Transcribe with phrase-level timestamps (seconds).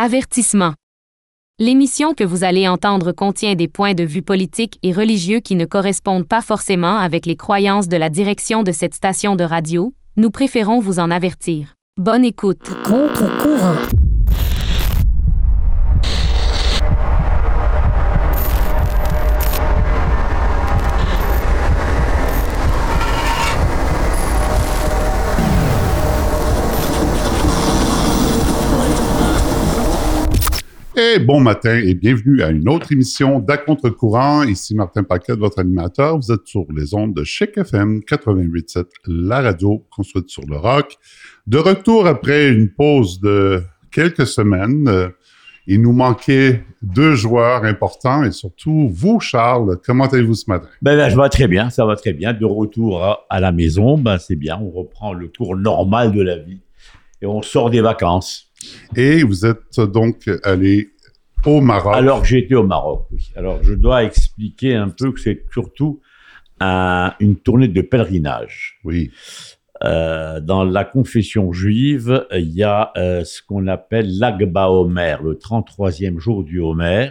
[0.00, 0.74] Avertissement.
[1.58, 5.64] L'émission que vous allez entendre contient des points de vue politiques et religieux qui ne
[5.64, 9.92] correspondent pas forcément avec les croyances de la direction de cette station de radio.
[10.16, 11.74] Nous préférons vous en avertir.
[11.96, 12.70] Bonne écoute.
[31.24, 34.42] Bon matin et bienvenue à une autre émission d'À contre-courant.
[34.42, 36.16] Ici Martin Paquette, votre animateur.
[36.16, 40.96] Vous êtes sur les ondes de Chic FM 88.7, la radio construite sur le rock.
[41.46, 45.08] De retour après une pause de quelques semaines, euh,
[45.68, 49.78] il nous manquait deux joueurs importants et surtout vous, Charles.
[49.86, 50.68] Comment allez-vous ce matin?
[50.82, 52.32] Ben, ben, je vais très bien, ça va très bien.
[52.32, 54.58] De retour à, à la maison, ben, c'est bien.
[54.60, 56.58] On reprend le cours normal de la vie
[57.22, 58.47] et on sort des vacances.
[58.96, 60.90] Et vous êtes donc allé
[61.46, 61.94] au Maroc.
[61.96, 63.30] Alors, j'ai été au Maroc, oui.
[63.36, 66.00] Alors, je dois expliquer un peu que c'est surtout
[66.60, 68.78] un- une tournée de pèlerinage.
[68.84, 69.10] Oui.
[69.84, 75.36] Euh, dans la confession juive, il y a euh, ce qu'on appelle l'Agba Omer, le
[75.36, 77.10] 33e jour du Homer,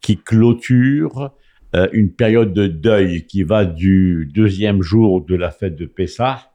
[0.00, 1.32] qui clôture
[1.76, 6.50] euh, une période de deuil qui va du deuxième jour de la fête de Pessah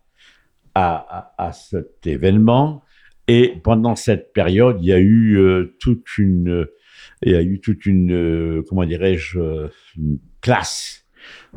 [0.73, 2.81] à, à, à cet événement.
[3.27, 6.67] Et pendant cette période, il y a eu euh, toute une,
[7.23, 9.67] il y a eu toute une, euh, comment dirais-je, euh,
[9.97, 11.05] une classe,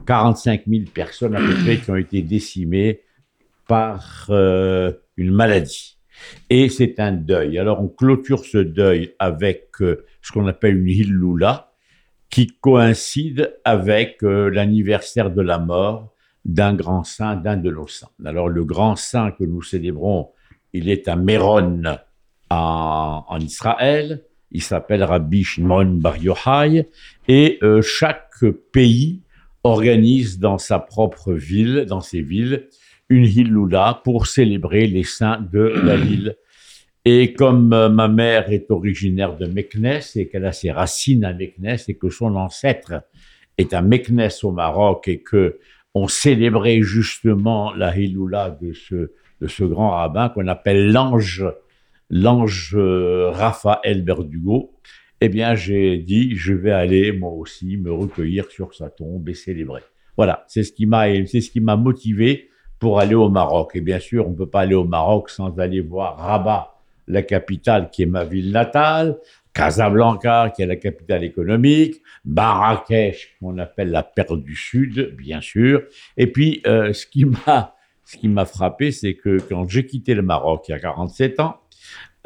[0.07, 3.03] 45 000 personnes à peu près qui ont été décimées
[3.67, 5.99] par une maladie.
[6.49, 7.59] Et c'est un deuil.
[7.59, 11.75] Alors on clôture ce deuil avec ce qu'on appelle une hilloula,
[12.31, 16.15] qui coïncide avec l'anniversaire de la mort
[16.47, 18.09] d'un grand saint, d'un de nos saints.
[18.25, 20.31] Alors le grand saint que nous célébrons,
[20.73, 21.83] il est à Méron
[22.51, 24.25] en, en Israël.
[24.51, 26.89] Il s'appelle Rabbi Shimon Bar Yochai.
[27.29, 29.23] Et euh, chaque pays
[29.65, 32.69] organise dans sa propre ville, dans ses villes,
[33.09, 36.37] une hilloula pour célébrer les saints de la ville.
[37.05, 41.33] Et comme euh, ma mère est originaire de Meknes et qu'elle a ses racines à
[41.33, 43.03] Meknes et que son ancêtre
[43.57, 45.59] est à Meknes au Maroc et que
[45.95, 51.45] on célébrait justement la hilloula de ce, de ce grand rabbin qu'on appelle l'ange,
[52.11, 54.73] l'ange euh, Raphaël Berdugo,
[55.21, 59.35] eh bien j'ai dit je vais aller moi aussi me recueillir sur sa tombe et
[59.35, 59.83] célébrer.
[60.17, 62.49] Voilà, c'est ce qui m'a c'est ce qui m'a motivé
[62.79, 63.73] pour aller au Maroc.
[63.75, 66.75] Et bien sûr, on ne peut pas aller au Maroc sans aller voir Rabat,
[67.07, 69.19] la capitale qui est ma ville natale,
[69.53, 75.83] Casablanca qui est la capitale économique, Marrakech qu'on appelle la perle du Sud, bien sûr.
[76.17, 77.75] Et puis euh, ce qui m'a
[78.09, 81.41] ce qui m'a frappé, c'est que quand j'ai quitté le Maroc il y a 47
[81.41, 81.61] ans,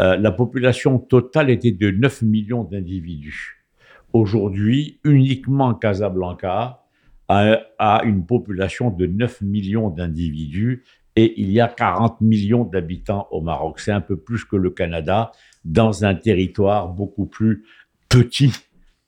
[0.00, 3.64] euh, la population totale était de 9 millions d'individus.
[4.12, 6.84] Aujourd'hui, uniquement Casablanca
[7.28, 10.84] a, une population de 9 millions d'individus
[11.16, 13.80] et il y a 40 millions d'habitants au Maroc.
[13.80, 15.32] C'est un peu plus que le Canada
[15.64, 17.64] dans un territoire beaucoup plus
[18.08, 18.52] petit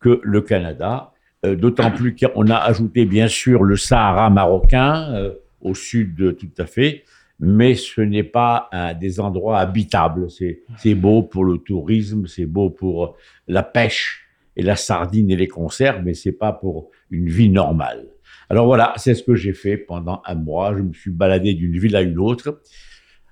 [0.01, 1.13] que le Canada.
[1.47, 5.35] Euh, D'autant plus qu'on a ajouté bien sûr le Sahara marocain euh,
[5.65, 7.05] au sud euh, tout à fait,
[7.41, 10.29] mais ce n'est pas un des endroits habitables.
[10.31, 13.17] C'est beau pour le tourisme, c'est beau pour
[13.49, 14.21] la pêche
[14.57, 18.07] et la sardine et les conserves, mais c'est pas pour une vie normale.
[18.51, 20.77] Alors voilà, c'est ce que j'ai fait pendant un mois.
[20.77, 22.61] Je me suis baladé d'une ville à une autre.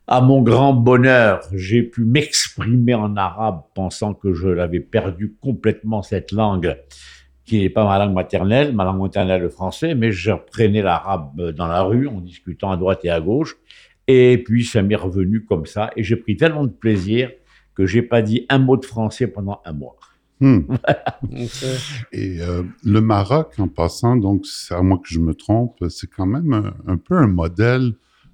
[0.09, 6.03] À mon grand bonheur, j'ai pu m'exprimer en arabe pensant que je l'avais perdu complètement
[6.03, 6.77] cette langue
[7.45, 11.51] qui n'est pas ma langue maternelle, ma langue maternelle le français, mais je reprenais l'arabe
[11.51, 13.57] dans la rue en discutant à droite et à gauche.
[14.09, 17.31] Et puis ça m'est revenu comme ça et j'ai pris tellement de plaisir
[17.75, 19.97] que j'ai pas dit un mot de français pendant un mois.
[20.41, 20.63] Hmm.
[22.13, 26.11] Et euh, le Maroc, en passant, donc, c'est à moi que je me trompe, c'est
[26.11, 27.93] quand même un, un peu un modèle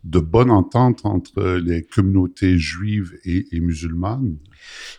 [0.08, 4.36] de bonne entente entre les communautés juives et, musulmanes?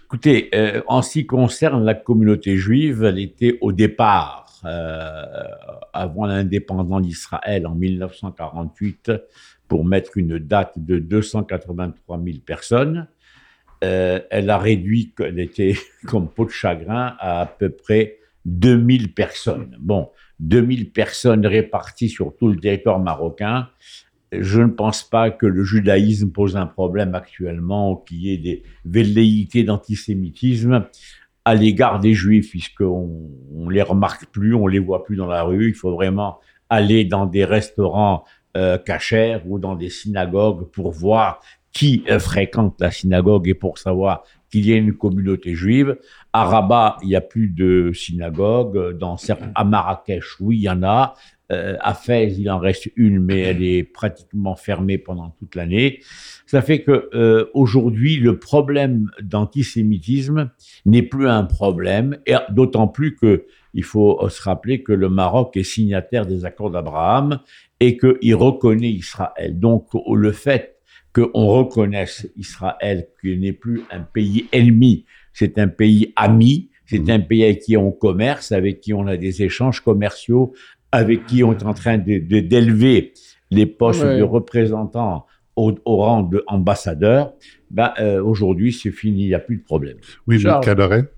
[0.05, 5.23] Écoutez, euh, en ce qui concerne la communauté juive, elle était au départ, euh,
[5.93, 9.11] avant l'indépendance d'Israël en 1948,
[9.67, 13.07] pour mettre une date de 283 000 personnes.
[13.83, 15.75] Euh, elle a réduit, elle était
[16.05, 19.75] comme peau de chagrin, à à peu près 2000 personnes.
[19.79, 23.69] Bon, 2000 personnes réparties sur tout le territoire marocain.
[24.31, 28.63] Je ne pense pas que le judaïsme pose un problème actuellement, qu'il y ait des
[28.85, 30.85] velléités d'antisémitisme
[31.45, 35.43] à l'égard des juifs, puisqu'on on les remarque plus, on les voit plus dans la
[35.43, 35.69] rue.
[35.69, 36.39] Il faut vraiment
[36.69, 38.23] aller dans des restaurants
[38.55, 41.39] euh, cachers ou dans des synagogues pour voir
[41.71, 45.97] qui euh, fréquente la synagogue et pour savoir qu'il y a une communauté juive.
[46.33, 48.97] À Rabat, il n'y a plus de synagogue.
[48.97, 49.17] Dans,
[49.55, 51.15] à Marrakech, oui, il y en a.
[51.51, 55.99] Euh, à Fès, il en reste une, mais elle est pratiquement fermée pendant toute l'année.
[56.45, 60.51] Ça fait que euh, aujourd'hui, le problème d'antisémitisme
[60.85, 65.55] n'est plus un problème, et d'autant plus que il faut se rappeler que le Maroc
[65.55, 67.39] est signataire des accords d'Abraham
[67.79, 69.59] et qu'il reconnaît Israël.
[69.59, 70.77] Donc, le fait
[71.13, 77.11] qu'on reconnaisse Israël, qu'il n'est plus un pays ennemi, c'est un pays ami, c'est mmh.
[77.11, 80.53] un pays avec qui on commerce, avec qui on a des échanges commerciaux,
[80.91, 83.13] avec qui on est en train de d'élever
[83.51, 85.25] les postes de représentants
[85.55, 87.33] au, rang d'ambassadeurs,
[87.69, 89.97] ben, euh, aujourd'hui c'est fini, il n'y a plus de problème.
[90.25, 91.11] Oui, Charles, Cadoret?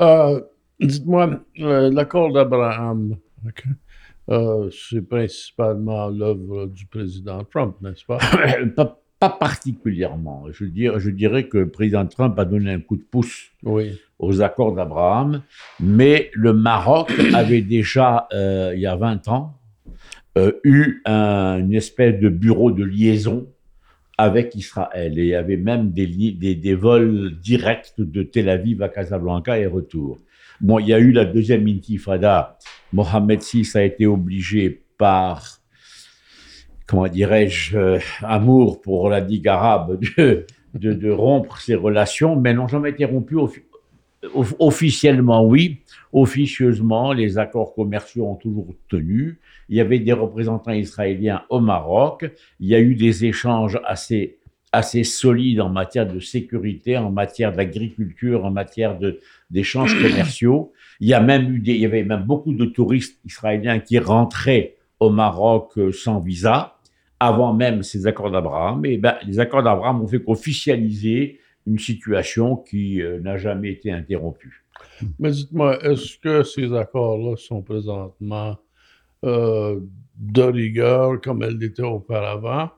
[0.00, 0.40] Euh,
[0.80, 3.16] Dites-moi, euh, l'accord d'Abraham,
[4.30, 8.18] euh, c'est principalement l'œuvre du président Trump, n'est-ce pas?
[8.76, 9.01] pas?
[9.22, 10.46] Pas particulièrement.
[10.50, 13.92] Je dirais, je dirais que le président Trump a donné un coup de pouce oui.
[14.18, 15.42] aux accords d'Abraham,
[15.78, 19.54] mais le Maroc avait déjà, euh, il y a 20 ans,
[20.38, 23.46] euh, eu un, une espèce de bureau de liaison
[24.18, 25.16] avec Israël.
[25.16, 29.56] Et il y avait même des, des, des, vols directs de Tel Aviv à Casablanca
[29.56, 30.18] et retour.
[30.60, 32.58] Bon, il y a eu la deuxième intifada.
[32.92, 35.61] Mohamed VI a été obligé par
[36.92, 39.98] comment dirais-je, euh, amour pour la digue arabe
[40.74, 43.38] de, rompre ces relations, mais n'ont jamais été rompus
[44.58, 45.78] officiellement, oui.
[46.12, 49.40] Officieusement, les accords commerciaux ont toujours tenu.
[49.70, 52.30] Il y avait des représentants israéliens au Maroc.
[52.60, 54.38] Il y a eu des échanges assez
[54.74, 58.98] assez solides en matière de sécurité, en matière d'agriculture, en matière
[59.50, 60.72] d'échanges commerciaux.
[61.00, 63.98] Il y a même eu des, il y avait même beaucoup de touristes israéliens qui
[63.98, 66.76] rentraient au Maroc euh, sans visa
[67.22, 72.56] avant même ces accords d'Abraham, et ben, les accords d'Abraham ont fait qu'officialiser une situation
[72.56, 74.64] qui euh, n'a jamais été interrompue.
[75.20, 78.56] Mais dites-moi, est-ce que ces accords-là sont présentement
[79.24, 79.78] euh,
[80.18, 82.70] de rigueur comme elles l'étaient auparavant,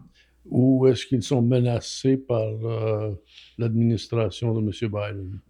[0.45, 3.13] ou est-ce qu'ils sont menacés par euh,
[3.57, 4.71] l'administration de M.
[4.71, 5.41] Biden?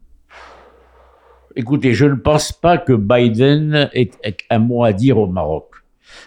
[1.56, 4.11] Écoutez, je ne pense pas que Biden ait
[4.50, 5.70] un mot à dire au Maroc.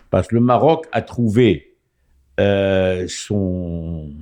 [0.09, 1.66] Parce que le Maroc a trouvé
[2.39, 4.13] euh, son,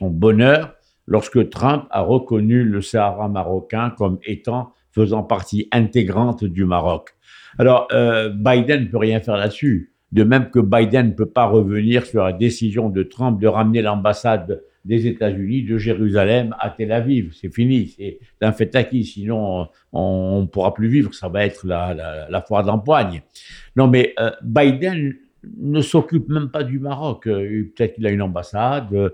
[0.00, 0.74] bonheur
[1.06, 7.10] lorsque Trump a reconnu le Sahara marocain comme étant faisant partie intégrante du Maroc.
[7.58, 9.92] Alors, euh, Biden ne peut rien faire là-dessus.
[10.10, 13.80] De même que Biden ne peut pas revenir sur la décision de Trump de ramener
[13.80, 17.32] l'ambassade des États-Unis de Jérusalem à Tel Aviv.
[17.40, 19.04] C'est fini, c'est un fait acquis.
[19.04, 21.14] Sinon, on ne pourra plus vivre.
[21.14, 23.22] Ça va être la foire d'empoigne.
[23.76, 25.14] Non, mais euh, Biden
[25.58, 27.26] ne s'occupe même pas du Maroc.
[27.26, 29.10] Euh, peut-être qu'il a une ambassade, euh,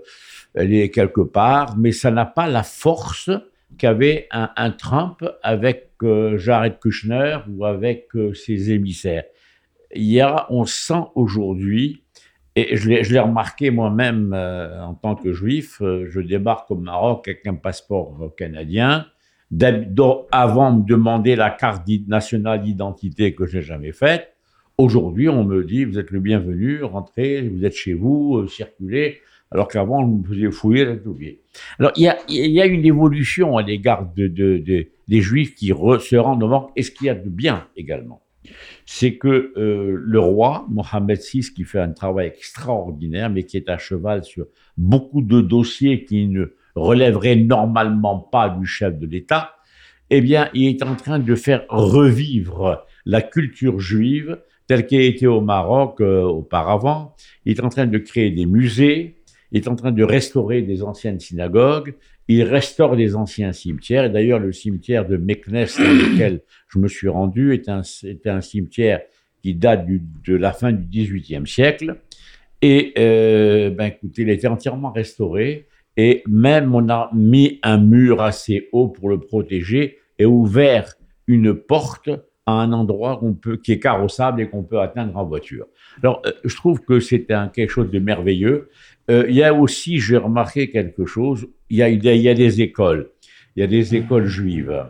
[0.53, 3.29] elle est quelque part, mais ça n'a pas la force
[3.77, 9.25] qu'avait un, Trump avec euh, Jared Kushner ou avec ses émissaires.
[9.95, 12.03] A, on sent aujourd'hui,
[12.55, 17.55] et je l'ai remarqué moi-même en tant que juif, je débarque au Maroc avec un
[17.55, 19.05] passeport canadien.
[20.31, 24.35] Avant de me demander la carte nationale d'identité que j'ai jamais faite,
[24.79, 29.17] Aujourd'hui, on me dit, vous êtes le bienvenu, rentrez, vous êtes chez vous, euh, circulez,
[29.51, 30.95] alors qu'avant, on me faisait fouiller la
[31.79, 36.43] Alors, il y a, une évolution à l'égard de, de, des Juifs qui se rendent
[36.43, 36.71] au Maroc.
[36.77, 38.21] Et ce qu'il y a de bien également,
[38.85, 43.67] c'est que euh, le roi, Mohamed VI, qui fait un travail extraordinaire, mais qui est
[43.67, 44.45] à cheval sur
[44.77, 49.55] beaucoup de dossiers qui ne relèveraient normalement pas du chef de l'État,
[50.09, 54.37] eh bien, il est en train de faire revivre la culture juive
[54.69, 57.15] tel qu'il était au Maroc euh, auparavant.
[57.43, 59.15] Il est en train de créer des musées,
[59.51, 61.95] il est en train de restaurer des anciennes synagogues,
[62.27, 64.05] il restaure des anciens cimetières.
[64.05, 67.81] Et d'ailleurs, le cimetière de Meknes, dans lequel je me suis rendu, est un,
[68.41, 69.01] cimetière
[69.41, 71.95] qui date de la fin du XVIIIe siècle.
[72.61, 75.67] Et euh, ben, écoutez, il a été entièrement restauré.
[75.97, 80.93] Et même on a mis un mur assez haut pour le protéger et ouvert
[81.25, 82.11] une porte
[82.49, 85.67] à un endroit peut, qui est carrossable et qu'on peut atteindre en voiture.
[86.01, 88.69] Alors, euh, je trouve que c'est quelque chose de merveilleux.
[89.11, 92.33] Euh, il y a aussi, j'ai remarqué quelque chose, il y, a, il y a
[92.33, 93.11] des écoles.
[93.55, 94.85] Il y a des écoles juives.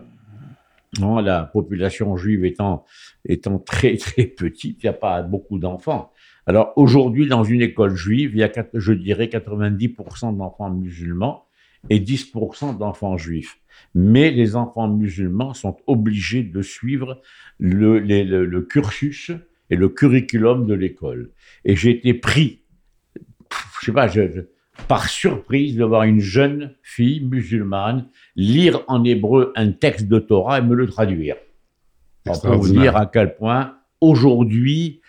[0.99, 2.85] Non, la population juive étant,
[3.25, 6.11] étant très très petite, il n'y a pas beaucoup d'enfants.
[6.45, 11.45] Alors aujourd'hui, dans une école juive, il y a, je dirais, 90% d'enfants musulmans
[11.89, 13.58] et 10% d'enfants juifs.
[13.95, 17.21] Mais les enfants musulmans sont obligés de suivre
[17.57, 19.31] le, le, cursus
[19.69, 21.31] et le curriculum de l'école.
[21.65, 22.61] Et j'ai été pris,
[23.79, 24.21] je sais pas, je,
[24.87, 30.59] par surprise de voir une jeune fille musulmane lire en hébreu un texte de Torah
[30.59, 31.35] et me le traduire.
[32.25, 35.01] Alors, pour vous dire à quel point aujourd'hui,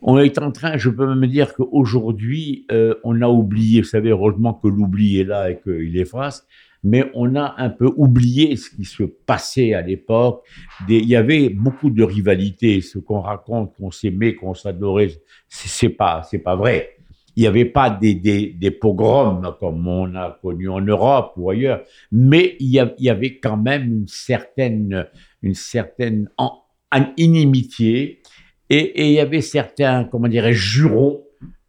[0.00, 4.10] on est en train, je peux même dire qu'aujourd'hui, euh, on a oublié, vous savez,
[4.10, 6.46] heureusement que l'oubli est là et qu'il efface,
[6.84, 10.44] mais on a un peu oublié ce qui se passait à l'époque.
[10.88, 12.80] Il y avait beaucoup de rivalités.
[12.80, 15.10] Ce qu'on raconte, qu'on s'aimait, qu'on s'adorait,
[15.48, 16.90] c'est pas, c'est pas vrai.
[17.36, 22.56] Il n'y avait pas des, pogroms comme on a connu en Europe ou ailleurs, mais
[22.58, 25.06] il y, avait quand même une certaine,
[25.42, 26.28] une certaine
[27.16, 28.22] inimitié
[28.70, 31.22] et, il y avait certains, comment dirais jurons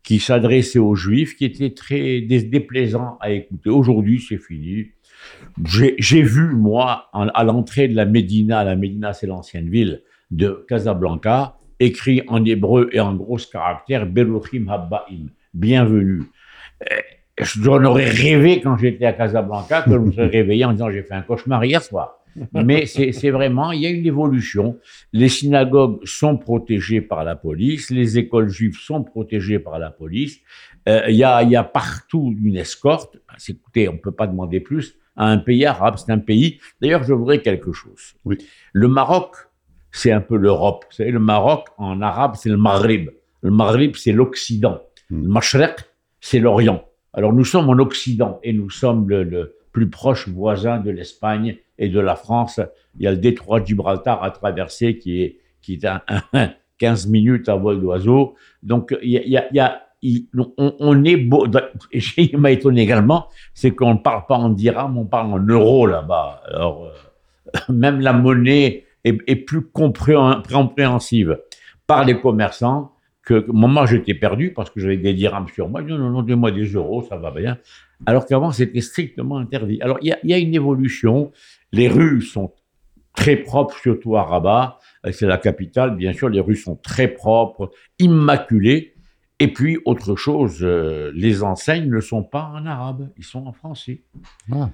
[0.03, 3.69] qui s'adressaient aux juifs qui étaient très dé- déplaisants à écouter.
[3.69, 4.87] Aujourd'hui, c'est fini.
[5.65, 11.55] J'ai vu, moi, à l'entrée de la Médina, la Médina, c'est l'ancienne ville de Casablanca,
[11.79, 16.23] écrit en hébreu et en gros caractères, Beruchim Habba'im, bienvenue.
[17.39, 21.03] J'en aurais rêvé quand j'étais à Casablanca, que je me serais réveillé en disant j'ai
[21.03, 22.15] fait un cauchemar hier soir.
[22.53, 24.77] Mais c'est vraiment, il y a une évolution.
[25.13, 30.39] Les synagogues sont protégées par la police, les écoles juives sont protégées par la police.
[30.87, 33.17] Euh, Il y, a, partout une escorte.
[33.47, 35.95] Écoutez, on ne peut pas demander plus à un pays arabe.
[35.97, 36.59] C'est un pays.
[36.81, 38.13] D'ailleurs, je voudrais quelque chose.
[38.25, 38.37] Oui.
[38.73, 39.35] Le Maroc,
[39.91, 40.85] c'est un peu l'Europe.
[40.89, 43.09] Vous savez, le Maroc, en arabe, c'est le Maghrib.
[43.41, 44.81] Le Maghrib, c'est l'Occident.
[45.09, 45.23] Hmm.
[45.23, 45.75] Le Mashrek,
[46.21, 46.85] c'est l'Orient.
[47.13, 51.57] Alors, nous sommes en Occident et nous sommes le, le plus proche voisin de l'Espagne
[51.77, 52.59] et de la France.
[52.97, 56.01] Il y a le détroit de Gibraltar à traverser qui est, qui est un,
[56.33, 58.35] un- 15 minutes à vol d'oiseau.
[58.63, 60.27] Donc, il y a, il y a- il y a- il-
[60.57, 61.45] on, est beau.
[61.93, 65.87] Ce m'a étonné également, c'est qu'on ne parle pas en dirham, on parle en euros
[65.87, 66.41] là-bas.
[66.49, 71.39] Alors, euh, même la monnaie est, plus compréhen- compréhensive
[71.87, 72.91] par les commerçants
[73.23, 75.81] que moi j'étais perdu parce que j'avais des dirhams sur moi.
[75.81, 77.57] Non, non, non, donne-moi des euros, ça va bien.
[78.05, 79.79] Alors qu'avant, c'était strictement interdit.
[79.81, 81.31] Alors, il y a, il y a une évolution.
[81.71, 82.53] Les rues sont
[83.15, 84.79] très propres, surtout à Rabat.
[85.05, 86.29] Euh, C'est la capitale, bien sûr.
[86.29, 88.93] Les rues sont très propres, immaculées.
[89.39, 93.53] Et puis, autre chose, euh, les enseignes ne sont pas en arabe, ils sont en
[93.53, 94.01] français.
[94.51, 94.69] Ah.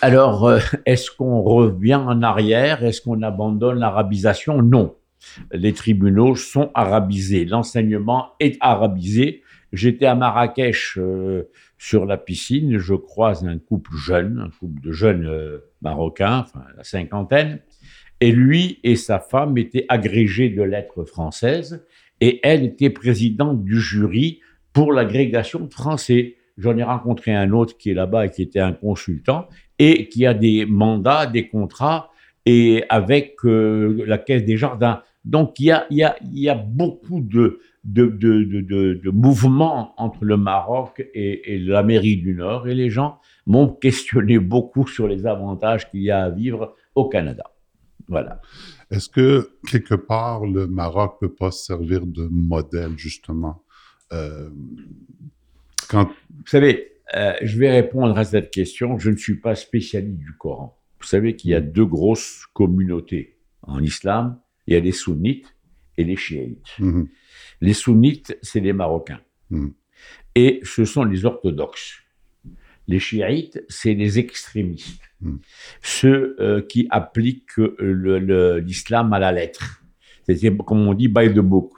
[0.00, 2.84] Alors, euh, est-ce qu'on revient en arrière?
[2.84, 4.62] Est-ce qu'on abandonne l'arabisation?
[4.62, 4.96] Non.
[5.52, 7.44] Les tribunaux sont arabisés.
[7.44, 9.42] L'enseignement est arabisé.
[9.72, 12.78] J'étais à Marrakech euh, sur la piscine.
[12.78, 17.60] Je croise un couple jeune, un couple de jeunes euh, marocains, enfin la cinquantaine.
[18.20, 21.84] Et lui et sa femme étaient agrégés de lettres françaises
[22.20, 24.40] et elle était présidente du jury
[24.72, 26.36] pour l'agrégation français.
[26.56, 29.48] J'en ai rencontré un autre qui est là-bas et qui était un consultant
[29.78, 32.10] et qui a des mandats, des contrats
[32.44, 35.02] et avec euh, la Caisse des Jardins.
[35.24, 37.60] Donc il y a, beaucoup de
[39.10, 44.86] mouvements entre le Maroc et, et l'Amérique du Nord et les gens m'ont questionné beaucoup
[44.86, 47.44] sur les avantages qu'il y a à vivre au Canada.
[48.08, 48.40] Voilà.
[48.90, 53.62] Est-ce que, quelque part, le Maroc peut pas se servir de modèle, justement?
[54.12, 54.48] Euh,
[55.88, 56.06] quand...
[56.06, 58.98] Vous savez, euh, je vais répondre à cette question.
[58.98, 60.78] Je ne suis pas spécialiste du Coran.
[61.00, 64.38] Vous savez qu'il y a deux grosses communautés en islam.
[64.66, 65.54] Il y a les sunnites
[65.96, 66.66] et les chiites.
[66.78, 67.08] Mhm.
[67.60, 69.20] Les sunnites, c'est les Marocains.
[69.50, 69.72] Mhm.
[70.34, 72.00] Et ce sont les orthodoxes.
[72.86, 75.02] Les chiites, c'est les extrémistes.
[75.20, 75.38] Mhm.
[75.82, 79.82] Ceux euh, qui appliquent euh, l'islam à la lettre.
[80.26, 81.72] C'est comme on dit, by the book.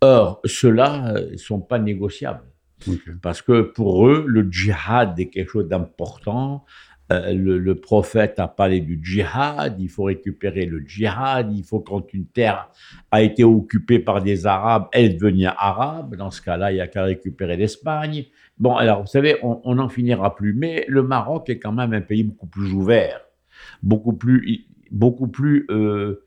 [0.00, 2.42] Or, ceux-là ne sont pas négociables.
[3.22, 6.64] Parce que pour eux, le djihad est quelque chose d'important.
[7.12, 11.78] Euh, le, le prophète a parlé du djihad, il faut récupérer le djihad, il faut
[11.78, 12.68] quand une terre
[13.12, 16.16] a été occupée par des Arabes, elle devient arabe.
[16.16, 18.24] Dans ce cas-là, il n'y a qu'à récupérer l'Espagne.
[18.58, 20.54] Bon, alors vous savez, on n'en finira plus.
[20.54, 23.20] Mais le Maroc est quand même un pays beaucoup plus ouvert,
[23.82, 26.22] beaucoup plus, beaucoup plus euh,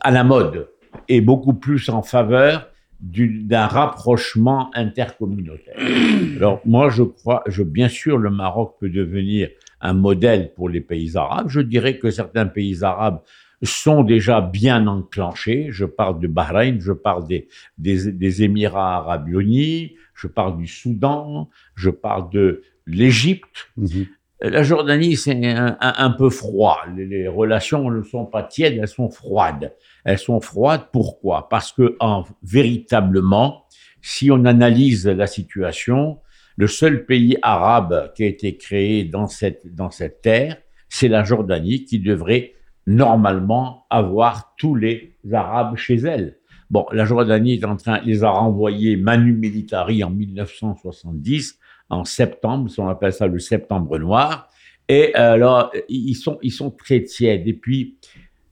[0.00, 0.68] à la mode
[1.08, 2.68] et beaucoup plus en faveur
[3.00, 5.76] du- d'un rapprochement intercommunautaire.
[6.36, 9.48] Alors moi, je crois, je, bien sûr, le Maroc peut devenir
[9.80, 11.48] un modèle pour les pays arabes.
[11.48, 13.20] Je dirais que certains pays arabes
[13.64, 15.68] sont déjà bien enclenchés.
[15.70, 17.48] Je parle de Bahreïn, je parle des,
[17.78, 23.68] des, des Émirats arabes unis, je parle du Soudan, je parle de l'Égypte.
[23.76, 24.06] Mhm.
[24.40, 26.78] La Jordanie, c'est un, un- un peu froid.
[26.96, 29.74] Les, les relations ne sont pas tièdes, elles sont froides.
[30.04, 31.48] Elles sont froides, pourquoi?
[31.48, 33.64] Parce que en, véritablement,
[34.00, 36.18] si on analyse la situation,
[36.56, 40.56] le seul pays arabe qui a été créé dans cette, dans cette terre,
[40.88, 42.54] c'est la Jordanie qui devrait
[42.86, 46.38] normalement avoir tous les Arabes chez elle.
[46.72, 51.58] Bon, la Jordanie est en train, les a renvoyés manu militari en 1970,
[51.90, 54.48] en septembre, on appelle ça le septembre noir.
[54.88, 57.46] Et alors, ils sont, ils sont très tièdes.
[57.46, 57.98] Et puis,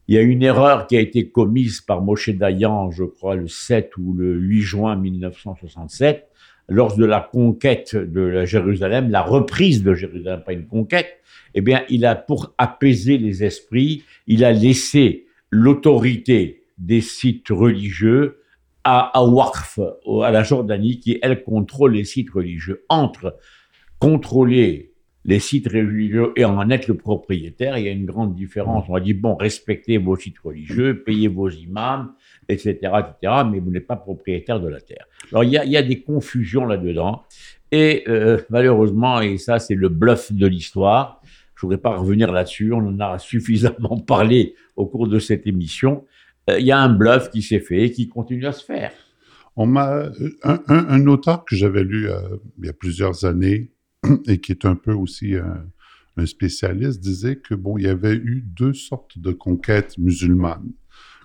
[0.06, 3.48] il y a une erreur qui a été commise par Moshe Dayan, je crois, le
[3.48, 6.28] 7 ou le 8 juin 1967,
[6.68, 11.20] lors de la conquête de Jérusalem, la reprise de Jérusalem, pas une conquête.
[11.54, 18.40] Eh bien, il a, pour apaiser les esprits, il a laissé l'autorité des sites religieux
[18.82, 22.84] à, à à la Jordanie, qui, elle, contrôle les sites religieux.
[22.88, 23.37] Entre
[23.99, 24.94] contrôler
[25.26, 28.87] les sites religieux et en être le propriétaire, il y a une grande différence.
[28.88, 32.14] On a dit, bon, respectez vos sites religieux, payez vos imams,
[32.49, 35.04] etc., etc., mais vous n'êtes pas propriétaire de la terre.
[35.30, 37.22] Alors, il y a, il y a des confusions là-dedans.
[37.70, 41.20] Et euh, malheureusement, et ça, c'est le bluff de l'histoire,
[41.54, 45.46] je ne voudrais pas revenir là-dessus, on en a suffisamment parlé au cours de cette
[45.46, 46.06] émission,
[46.49, 48.92] il y a un bluff qui s'est fait et qui continue à se faire.
[49.56, 50.11] On m'a
[50.42, 52.20] un, un, auteur que j'avais lu euh,
[52.59, 53.73] il y a plusieurs années
[54.26, 55.66] et qui est un peu aussi un,
[56.26, 60.73] spécialiste disait que bon, il y avait eu deux sortes de conquêtes musulmanes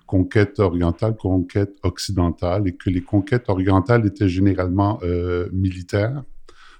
[0.06, 6.22] conquête orientale, conquête occidentale, et que les conquêtes orientales étaient généralement euh, militaires,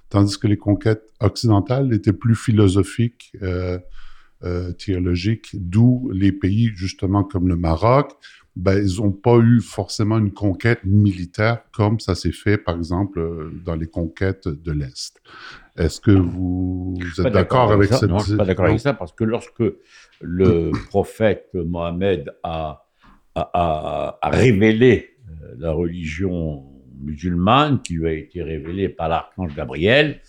[0.09, 3.77] tandis que les conquêtes occidentales étaient plus philosophiques, euh,
[4.43, 8.11] euh, théologiques, d'où les pays justement comme le Maroc,
[8.57, 13.19] ben, ils n'ont pas eu forcément une conquête militaire comme ça s'est fait, par exemple,
[13.19, 15.21] euh, dans les conquêtes de l'Est.
[15.77, 17.97] Est-ce que vous, êtes d'accord avec, ça?
[17.97, 18.09] cette...
[18.09, 19.63] Non, je suis pas d'accord avec ça, parce que lorsque
[20.21, 22.83] le prophète Mohamed a,
[23.35, 26.65] a, a, révélé euh, la religion
[26.99, 30.19] musulmane, qui lui a été révélée par l'archange Gabriel,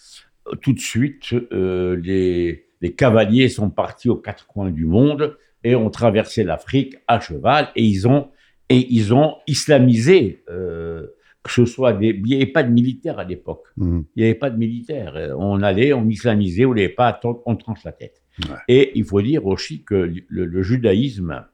[0.60, 5.74] tout de suite, euh, les les cavaliers sont partis aux quatre coins du monde et
[5.74, 8.30] ont traversé l'Afrique à cheval et ils ont,
[8.68, 11.06] et ils ont islamisé, euh,
[11.42, 12.08] que ce soit des...
[12.08, 13.66] Il n'y avait pas de militaires à l'époque.
[13.76, 14.04] Mhm.
[14.14, 15.34] Il n'y avait pas de militaires.
[15.38, 18.22] On allait, on islamisait, on n'avait pas on tranche la tête.
[18.48, 18.56] Ouais.
[18.68, 21.44] Et il faut dire aussi que le, le judaïsme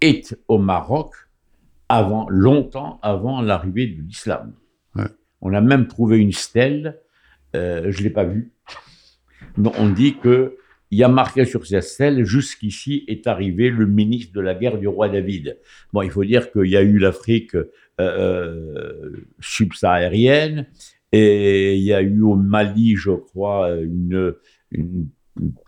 [0.00, 1.14] est au Maroc
[1.88, 4.54] avant, longtemps avant l'arrivée de l'islam.
[4.94, 5.04] Ouais.
[5.40, 7.00] On a même trouvé une stèle,
[7.56, 8.52] euh, je ne l'ai pas vue,
[9.56, 10.56] on dit que
[10.90, 14.76] il y a marqué sur cette stèle, jusqu'ici est arrivé le ministre de la guerre
[14.76, 15.58] du roi David.
[15.94, 17.66] Bon, il faut dire qu'il y a eu l'Afrique euh,
[17.98, 19.10] euh,
[19.40, 20.66] subsaharienne,
[21.12, 23.74] et il y a eu au Mali, je crois,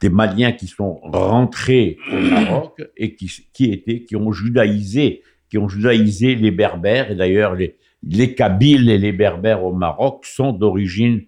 [0.01, 3.31] des Maliens qui sont rentrés au Maroc et qui,
[3.73, 7.11] étaient, qui ont judaïsé, qui ont judaïsé les Berbères.
[7.11, 11.23] Et d'ailleurs, les, les Kabyles et les Berbères au Maroc sont d'origine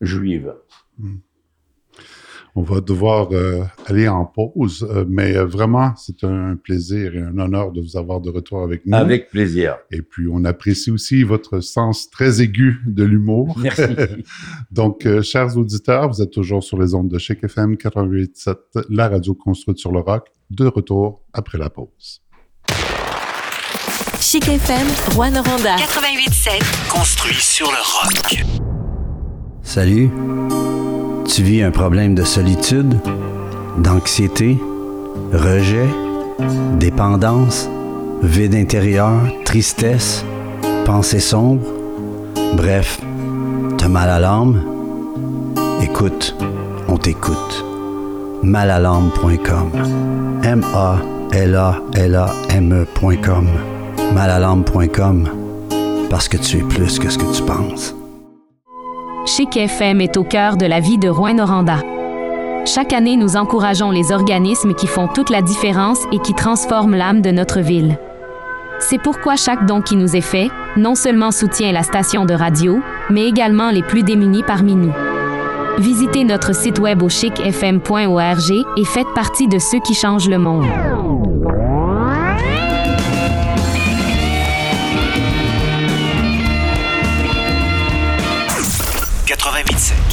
[0.00, 0.54] juive.
[2.54, 7.20] On va devoir euh, aller en pause, euh, mais euh, vraiment, c'est un plaisir et
[7.20, 8.94] un honneur de vous avoir de retour avec nous.
[8.94, 9.78] Avec plaisir.
[9.90, 13.56] Et puis, on apprécie aussi votre sens très aigu de l'humour.
[13.58, 13.84] Merci.
[14.70, 18.56] Donc, euh, chers auditeurs, vous êtes toujours sur les ondes de Chic FM 88.7,
[18.90, 22.20] la radio construite sur le rock, de retour après la pause.
[24.20, 25.76] Chic FM, Rouen-Noranda.
[25.76, 26.90] 88.7.
[26.90, 28.44] Construit sur le rock.
[29.62, 30.10] Salut.
[31.32, 32.94] Tu vis un problème de solitude,
[33.78, 34.58] d'anxiété,
[35.32, 35.88] rejet,
[36.78, 37.70] dépendance,
[38.22, 40.26] vide intérieur, tristesse,
[40.84, 41.62] pensée sombre,
[42.54, 43.00] bref,
[43.78, 44.60] t'as mal à l'âme?
[45.80, 46.36] Écoute,
[46.86, 47.64] on t'écoute.
[48.42, 49.70] Malalarme.com.
[50.42, 50.98] M-A-L-A-L-A-M-E.com.
[54.14, 55.28] Malalarme.com.
[56.10, 57.94] Parce que tu es plus que ce que tu penses.
[59.24, 61.76] Chic FM est au cœur de la vie de Rouen-Noranda.
[62.66, 67.20] Chaque année, nous encourageons les organismes qui font toute la différence et qui transforment l'âme
[67.20, 67.98] de notre ville.
[68.80, 72.80] C'est pourquoi chaque don qui nous est fait, non seulement soutient la station de radio,
[73.10, 74.92] mais également les plus démunis parmi nous.
[75.78, 80.66] Visitez notre site web au chicfm.org et faites partie de ceux qui changent le monde.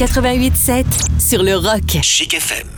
[0.00, 1.82] 88.7 sur le rock.
[2.00, 2.68] Chic FM.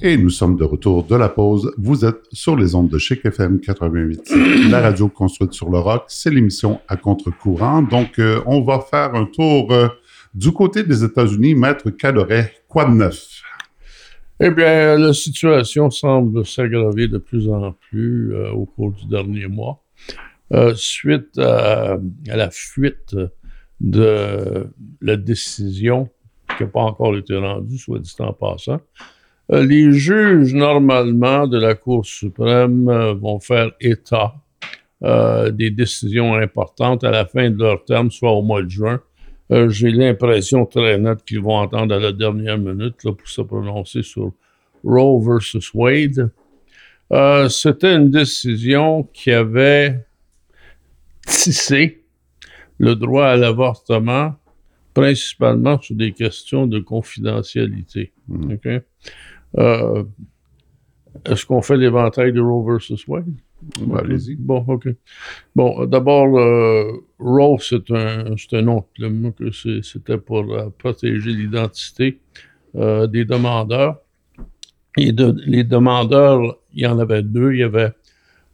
[0.00, 1.70] Et nous sommes de retour de la pause.
[1.76, 6.04] Vous êtes sur les ondes de Chic FM 88.7, la radio construite sur le rock.
[6.08, 7.82] C'est l'émission à contre-courant.
[7.82, 9.88] Donc, euh, on va faire un tour euh,
[10.32, 11.54] du côté des États-Unis.
[11.54, 13.42] Maître Cadoret, quoi de neuf?
[14.40, 19.46] Eh bien, la situation semble s'aggraver de plus en plus euh, au cours du dernier
[19.46, 19.84] mois.
[20.54, 21.98] Euh, suite à,
[22.30, 23.14] à la fuite
[23.78, 24.68] de
[25.02, 26.08] la décision
[26.56, 28.80] qui n'a pas encore été rendue, soit dit en passant,
[29.52, 34.34] euh, les juges, normalement, de la Cour suprême euh, vont faire état
[35.04, 39.00] euh, des décisions importantes à la fin de leur terme, soit au mois de juin.
[39.48, 44.32] J'ai l'impression très nette qu'ils vont entendre à la dernière minute pour se prononcer sur
[44.82, 46.32] Roe versus Wade.
[47.48, 50.04] C'était une décision qui avait
[51.24, 52.02] tissé
[52.78, 54.34] le droit à l'avortement,
[55.00, 58.12] principalement sur des questions de confidentialité.
[58.28, 58.52] Mm.
[58.54, 58.68] OK?
[59.58, 60.04] Euh,
[61.26, 63.26] Est-ce qu'on fait l'éventail de Roe versus Wade?
[63.80, 64.36] Ben, Allez-y.
[64.36, 64.88] Bon, OK.
[65.54, 68.80] Bon, euh, d'abord, euh, Roe, c'est un, c'est un
[69.38, 69.50] que
[69.82, 72.20] c'était pour euh, protéger l'identité
[72.74, 73.96] des demandeurs.
[74.98, 77.52] Et de- les demandeurs, il y en avait deux.
[77.54, 77.92] Il y avait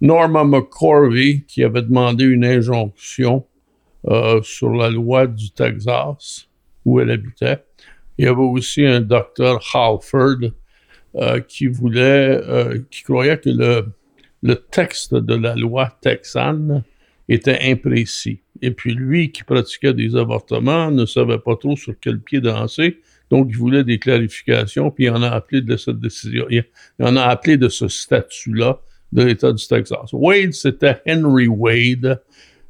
[0.01, 3.45] Norma McCorvey qui avait demandé une injonction
[4.09, 6.49] euh, sur la loi du Texas
[6.85, 7.63] où elle habitait.
[8.19, 10.51] Il y avait aussi un docteur Halford
[11.17, 13.87] euh, qui voulait, euh, qui croyait que le,
[14.43, 16.83] le texte de la loi texane
[17.29, 18.41] était imprécis.
[18.61, 23.01] Et puis lui, qui pratiquait des avortements, ne savait pas trop sur quel pied danser.
[23.31, 26.47] Donc, il voulait des clarifications, puis il en a appelé de cette décision.
[26.51, 26.65] Il
[27.01, 28.81] en a appelé de ce statut-là
[29.13, 30.13] de l'État du Texas.
[30.13, 32.21] Wade, c'était Henry Wade.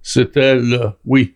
[0.02, 0.90] C'était le.
[1.04, 1.34] Oui.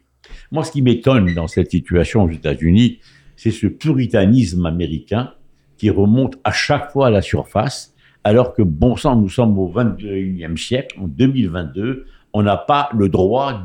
[0.51, 2.99] Moi, ce qui m'étonne dans cette situation aux États-Unis,
[3.37, 5.33] c'est ce puritanisme américain
[5.77, 9.73] qui remonte à chaque fois à la surface, alors que, bon sang, nous sommes au
[9.73, 13.63] 21e siècle, en 2022, on n'a pas le droit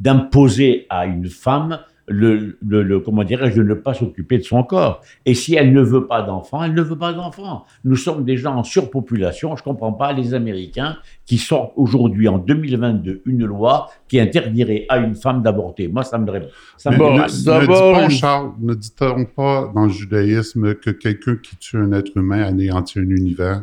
[0.00, 4.62] d'imposer à une femme le, le- le- comment dirais-je, de ne pas s'occuper de son
[4.62, 5.02] corps.
[5.26, 7.64] Et si elle ne veut pas d'enfant, elle ne veut pas d'enfant.
[7.84, 9.54] Nous sommes déjà en surpopulation.
[9.56, 14.98] Je comprends pas les Américains qui sortent aujourd'hui, en 2022, une loi qui interdirait à
[14.98, 15.88] une femme d'avorter.
[15.88, 17.32] Moi, ça me, ré- ça me Mais Bon, ne, dépasse.
[17.34, 21.76] ne dis d'abord- pas, Charles, ne dit-on pas dans le judaïsme que quelqu'un qui tue
[21.76, 23.62] un être humain anéantit un univers?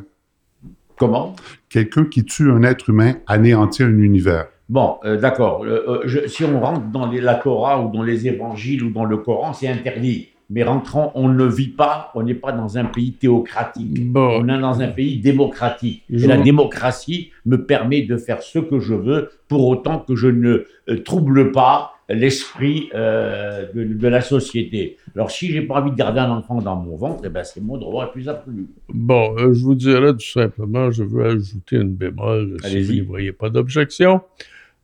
[0.97, 1.35] Comment?
[1.69, 4.47] Quelqu'un qui tue un être humain anéantit un univers.
[4.67, 5.63] Bon, euh, d'accord.
[5.63, 9.05] Euh, euh, si on rentre dans les- la Torah ou dans les évangiles ou dans
[9.05, 10.29] le Coran, c'est interdit.
[10.49, 14.11] Mais rentrant, on ne vit pas, on n'est pas dans un pays théocratique.
[14.11, 14.41] Bon.
[14.43, 16.03] On est dans un pays démocratique.
[16.11, 20.27] Et la démocratie me permet de faire ce que je veux, pour autant que je
[20.27, 20.63] ne
[21.03, 24.97] trouble pas l'esprit euh, de, de la société.
[25.15, 27.61] Alors, si j'ai pas envie de garder un enfant dans mon ventre, eh ben, c'est
[27.61, 28.67] mon droit le plus absolu.
[28.89, 33.01] Bon, euh, je vous dirais tout simplement, je veux ajouter une bémol si vous n'y
[33.01, 34.21] voyez pas d'objection.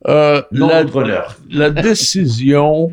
[0.08, 0.42] Euh,
[1.50, 2.92] la, décision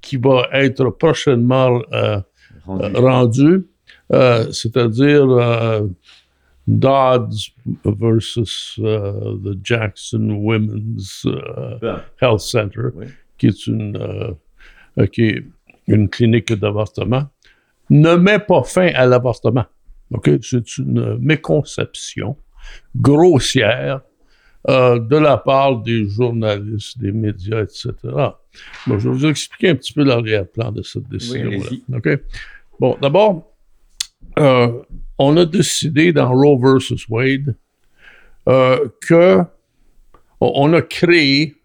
[0.00, 2.20] qui va être prochainement euh,
[2.66, 2.84] Rendu.
[2.96, 3.66] euh, rendue,
[4.12, 5.26] euh, c'est-à-dire
[6.66, 7.52] Dodds
[7.84, 11.26] versus the Jackson Women's
[11.80, 13.06] Ben, Health Center, Oui.
[13.38, 13.98] qui est une,
[15.12, 15.44] qui est
[15.86, 17.24] une clinique d'avortement,
[17.88, 19.64] ne met pas fin à l'avortement.
[20.12, 20.30] OK?
[20.42, 22.36] C'est une méconception
[22.94, 24.02] grossière
[24.68, 27.92] euh, de la part des journalistes, des médias, etc.
[28.86, 31.96] Bon, je vais vous expliquer un petit peu l'arrière-plan de cette décision-là.
[31.96, 32.08] OK?
[32.78, 33.50] Bon, d'abord,
[34.38, 34.82] euh,
[35.18, 37.54] on a décidé dans Roe versus Wade
[38.48, 39.40] euh, que
[40.40, 41.56] on, a créé,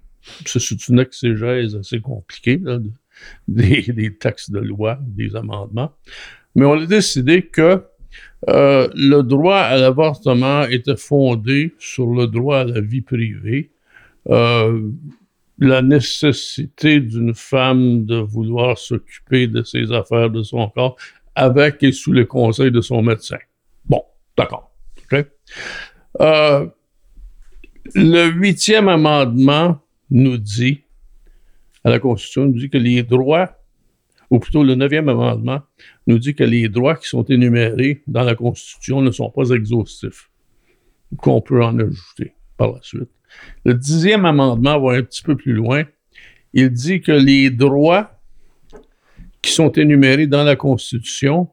[0.46, 2.92] c'est une exégèse assez compliquée, là, de-
[3.48, 5.94] des, des textes de loi, des amendements,
[6.54, 7.82] mais on a décidé que
[8.50, 13.72] euh, le droit à l'avortement était fondé sur le droit à la vie privée,
[14.30, 14.90] euh,
[15.58, 20.96] la nécessité d'une femme de vouloir s'occuper de ses affaires, de son corps,
[21.34, 23.38] avec et sous le conseil de son médecin.
[23.86, 24.04] Bon,
[24.38, 24.72] d'accord.
[26.22, 26.68] Euh,
[27.94, 29.80] le huitième amendement
[30.10, 30.82] nous dit,
[31.84, 33.58] à la Constitution, nous dit que les droits,
[34.30, 35.62] ou plutôt le neuvième amendement,
[36.08, 40.30] nous dit que les droits qui sont énumérés dans la Constitution ne sont pas exhaustifs,
[41.18, 43.10] qu'on peut en ajouter par la suite.
[43.64, 45.84] Le dixième amendement va un petit peu plus loin.
[46.54, 48.20] Il dit que les droits
[49.42, 51.50] qui sont énumérés dans la Constitution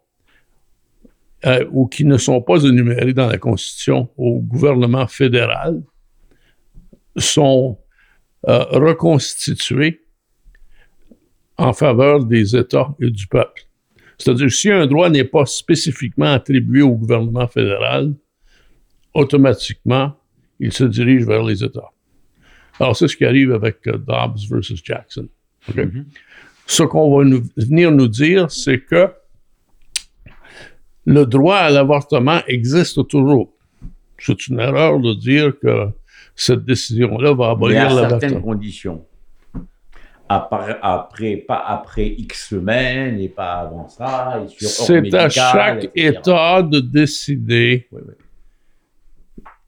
[1.45, 5.83] euh, ou qui ne sont pas énumérés dans la Constitution au gouvernement fédéral
[7.17, 7.79] sont
[8.49, 10.05] euh, reconstitués
[11.59, 13.67] en faveur des États et du peuple.
[14.23, 18.15] C'est-à-dire, si un droit n'est pas spécifiquement attribué au gouvernement fédéral,
[19.15, 20.13] automatiquement,
[20.61, 21.91] il se dirige vers les États.
[22.79, 25.29] Alors, c'est ce qui arrive avec euh, Dobbs versus Jackson.
[25.69, 25.81] OK?
[26.67, 29.11] Ce qu'on va nous- venir nous dire, c'est que
[31.05, 33.53] le droit à l'avortement existe toujours.
[34.19, 35.89] C'est une erreur de dire que
[36.37, 38.41] cette décision-là va abolir à certaines l'avortement.
[38.41, 39.05] conditions.
[40.35, 44.43] Après, après, pas après X semaines et pas avant ça.
[44.59, 46.19] C'est à chaque etc.
[46.19, 48.15] État de décider Oui, oui.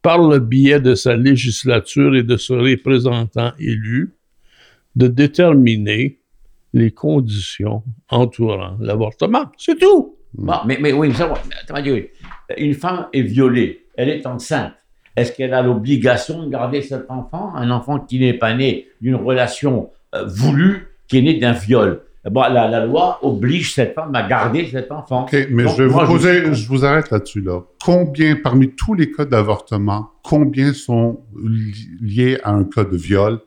[0.01, 4.13] par le biais de sa législature et de ses représentants élus,
[4.95, 6.17] de déterminer
[6.73, 9.45] les conditions entourant l'avortement.
[9.57, 10.17] C'est tout.
[10.33, 11.31] Bon, mais, mais oui, ça,
[12.57, 14.73] une femme est violée, elle est enceinte.
[15.15, 17.55] Est-ce qu'elle a l'obligation de garder cet enfant?
[17.55, 22.01] Un enfant qui n'est pas né d'une relation euh, voulue, qui est né d'un viol.
[22.31, 25.25] Bon, la, la loi oblige cette femme à garder cet enfant.
[25.25, 27.59] OK, mais Donc, je vais moi, vous poser, je- je vous arrête là-dessus, là.
[27.83, 33.39] Combien, parmi tous les cas d'avortement, combien sont li- liés à un cas de viol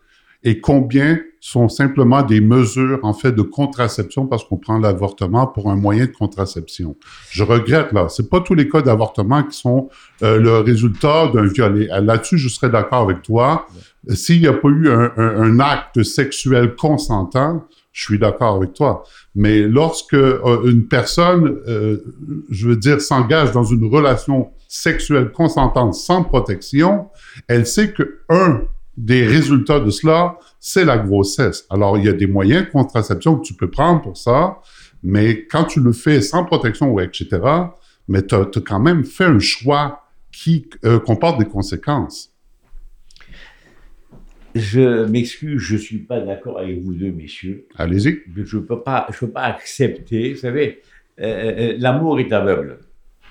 [0.45, 5.71] et combien sont simplement des mesures, en fait, de contraception parce qu'on prend l'avortement pour
[5.71, 6.95] un moyen de contraception?
[7.31, 8.09] Je regrette, là.
[8.09, 9.89] C'est pas tous les cas d'avortement qui sont
[10.23, 11.83] euh, le résultat d'un viol.
[11.83, 13.67] Et, euh, Là-dessus, je serais d'accord avec toi.
[14.15, 19.05] S'il n'y a pas eu un, acte sexuel consentant, je suis d'accord avec toi.
[19.35, 21.99] Mais lorsque euh, une personne, euh,
[22.49, 27.09] je veux dire, s'engage dans une relation sexuelle consentante sans protection,
[27.49, 28.63] elle sait que un
[28.97, 31.67] des résultats de cela, c'est la grossesse.
[31.71, 34.59] Alors, il y a des moyens de contraception que tu peux prendre pour ça,
[35.03, 37.29] mais quand tu le fais sans protection ou etc.,
[38.09, 42.33] mais tu as, quand même fait un choix qui euh, comporte des conséquences.
[44.55, 47.67] Je m'excuse, je suis pas d'accord avec vous deux, messieurs.
[47.77, 48.21] Allez-y.
[48.45, 50.33] Je ne peux pas, je peux pas accepter.
[50.33, 50.81] Vous savez,
[51.21, 51.25] euh,
[51.73, 52.79] euh, l'amour est aveugle.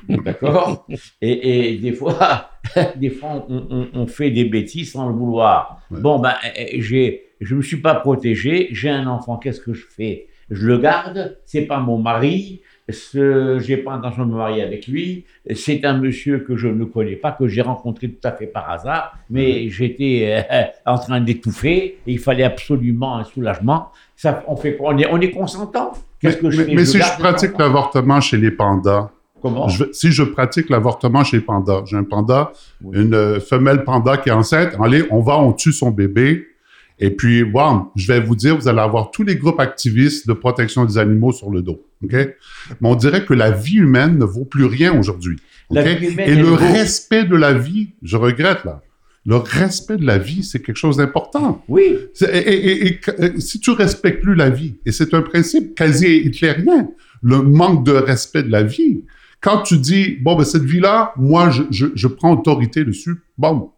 [0.08, 0.88] D'accord
[1.22, 2.52] et, et des fois,
[2.96, 5.82] des fois on, on- on fait des bêtises sans le vouloir.
[5.90, 6.00] Ouais.
[6.00, 9.86] Bon, ben, euh, j'ai, je me suis pas protégé, j'ai un enfant, qu'est-ce que je
[9.90, 10.28] fais?
[10.52, 15.26] Je le garde, c'est pas mon mari, j'ai pas intention de me marier avec lui,
[15.54, 18.70] c'est un monsieur que je ne connais pas, que j'ai rencontré tout à fait par
[18.70, 23.90] hasard, mais j'étais euh, en train d'étouffer, et il fallait absolument un soulagement.
[24.16, 24.94] Ça, on fait quoi?
[24.94, 25.92] On est, on est consentant.
[26.22, 26.76] Qu'est-ce Mais, que je mais- fais?
[26.76, 29.68] mais si je pratique l'avortement chez les pandas, Comment?
[29.68, 32.52] Je si je pratique l'avortement chez Panda, j'ai un panda,
[32.84, 32.98] Oui.
[33.00, 36.48] une euh, femelle panda qui est enceinte, allez, on va, on tue son bébé,
[36.98, 40.34] et puis, bam, je vais vous dire, vous allez avoir tous les groupes activistes de
[40.34, 42.12] protection des animaux sur le dos, OK?
[42.14, 42.36] Mais
[42.82, 45.38] on dirait que la vie humaine ne vaut plus rien aujourd'hui,
[45.72, 45.88] La OK?
[46.00, 48.82] vie humaine, Et le respect de la vie, je regrette, là,
[49.26, 51.64] le respect de la vie, c'est quelque chose d'important.
[51.68, 55.14] Oui, Et, et- et- et que- euh, si tu respectes plus la vie, et c'est
[55.14, 56.90] un principe quasi hitlérien,
[57.24, 59.04] le manque de respect de la vie.
[59.42, 63.72] Quand tu dis, bon, ben, cette vie-là, moi, je, je, je prends autorité dessus, bon.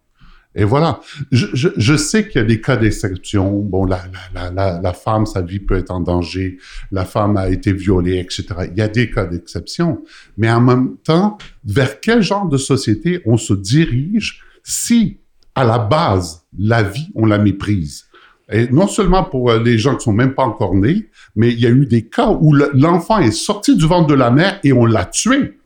[0.56, 1.00] Et voilà.
[1.32, 3.60] Je, je, je sais qu'il y a des cas d'exception.
[3.60, 4.02] Bon, la,
[4.34, 6.58] la, la, la, femme, sa vie peut être en danger.
[6.92, 8.46] La femme a été violée, etc.
[8.72, 10.04] Il y a des cas d'exception.
[10.38, 15.20] Mais en même temps, vers quel genre de société on se dirige si,
[15.54, 18.06] à la base, la vie, on la méprise?
[18.52, 21.60] Et non seulement pour euh, les gens qui sont même pas encore nés, mais il
[21.60, 24.60] y a eu des cas où le- l'enfant est sorti du ventre de la mère
[24.64, 25.59] et on l'a tué.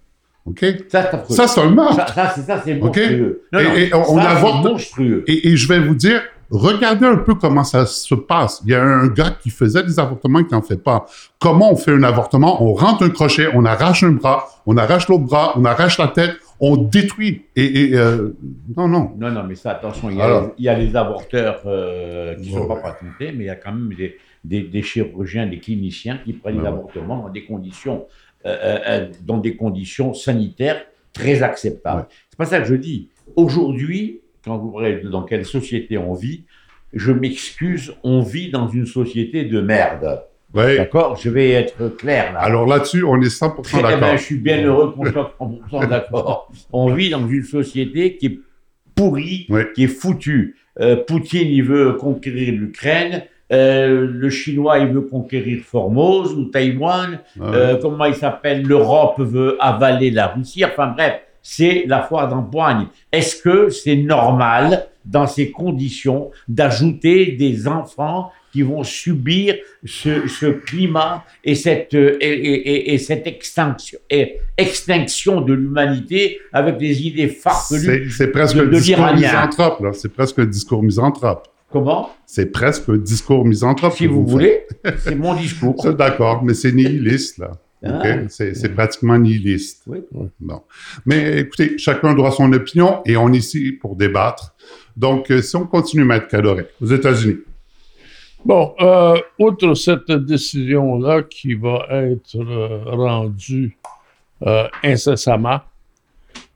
[0.46, 0.66] OK?
[0.90, 1.24] ça.
[1.30, 2.14] Ça, c'est un meurtre.
[2.14, 3.44] Ça, ça, c'est monstrueux.
[3.52, 5.24] Non, Et- et on- on ça, monstrueux.
[5.28, 8.62] Et, et je vais vous dire, regardez un peu comment ça se passe.
[8.66, 11.06] Il y a un gars qui faisait des avortements qui n'en fait pas.
[11.40, 12.62] Comment on fait un avortement?
[12.64, 16.10] On rentre un crochet, on arrache un bras, on arrache l'autre bras, on arrache la
[16.10, 17.46] tête, on détruit.
[17.56, 18.36] Et, et, euh,
[18.76, 19.12] non, non.
[19.18, 20.42] Non, non, mais ça, attention, il y a, Alors.
[20.44, 23.50] les, il y a les avorteurs euh, qui ne sont pas patentés, mais il y
[23.50, 28.06] a quand même des, des, des chirurgiens, des cliniciens qui prennent l'avortement dans des conditions,
[28.46, 32.02] euh, euh, euh, dans des conditions sanitaires très acceptables.
[32.02, 32.08] Ouais.
[32.30, 33.10] C'est pas ça que je dis.
[33.36, 36.44] Aujourd'hui, quand vous voyez dans quelle société on vit,
[36.92, 40.24] je m'excuse, on vit dans une société de merde.
[40.54, 40.78] Ouais.
[40.78, 41.16] D'accord?
[41.16, 42.40] Je vais être clair là.
[42.40, 44.18] Alors là-dessus, on est 100% Très- eh ben, d'accord.
[44.18, 46.52] je suis bien heureux qu'on soit 100% d'accord.
[46.72, 48.40] On vit dans une société qui est
[48.96, 50.56] pourrie, qui est foutue.
[50.80, 53.24] Euh, Poutine, il veut conquérir l'Ukraine.
[53.54, 57.20] Euh, le Chinois, il veut conquérir Formose ou Taïwan.
[57.40, 57.46] Ouais.
[57.54, 58.64] Euh, comment il s'appelle?
[58.64, 60.64] L'Europe veut avaler la Russie.
[60.66, 62.88] Enfin bref, c'est la foire d'empoigne.
[63.12, 70.46] Est-ce que c'est normal, dans ces conditions, d'ajouter des enfants qui vont subir ce, ce
[70.46, 73.98] climat et cette, euh, et, et- et- et cette extinction,
[75.42, 79.92] de l'humanité avec des idées farfelues c'est presque de- un discours misanthrope, là.
[79.94, 81.48] C'est presque un discours misanthrope.
[81.74, 82.12] Comment?
[82.28, 83.94] C'est presque un discours misanthrope.
[83.94, 84.68] Si vous voulez,
[85.00, 85.76] c'est mon discours.
[85.96, 87.52] D'accord, mais c'est nihiliste, là.
[87.84, 87.98] Ah.
[87.98, 88.30] OK?
[88.30, 89.82] C'est pratiquement nihiliste.
[89.88, 89.98] Oui.
[90.40, 90.62] Bon.
[91.08, 94.54] Mais écoutez, chacun doit son opinion et on est ici pour débattre.
[94.96, 97.40] Donc, euh, si on continue, Maître Cadoret, aux États-Unis.
[98.46, 103.78] Bon, euh, outre cette décision-là qui va être euh, rendue
[104.46, 105.62] euh, incessamment,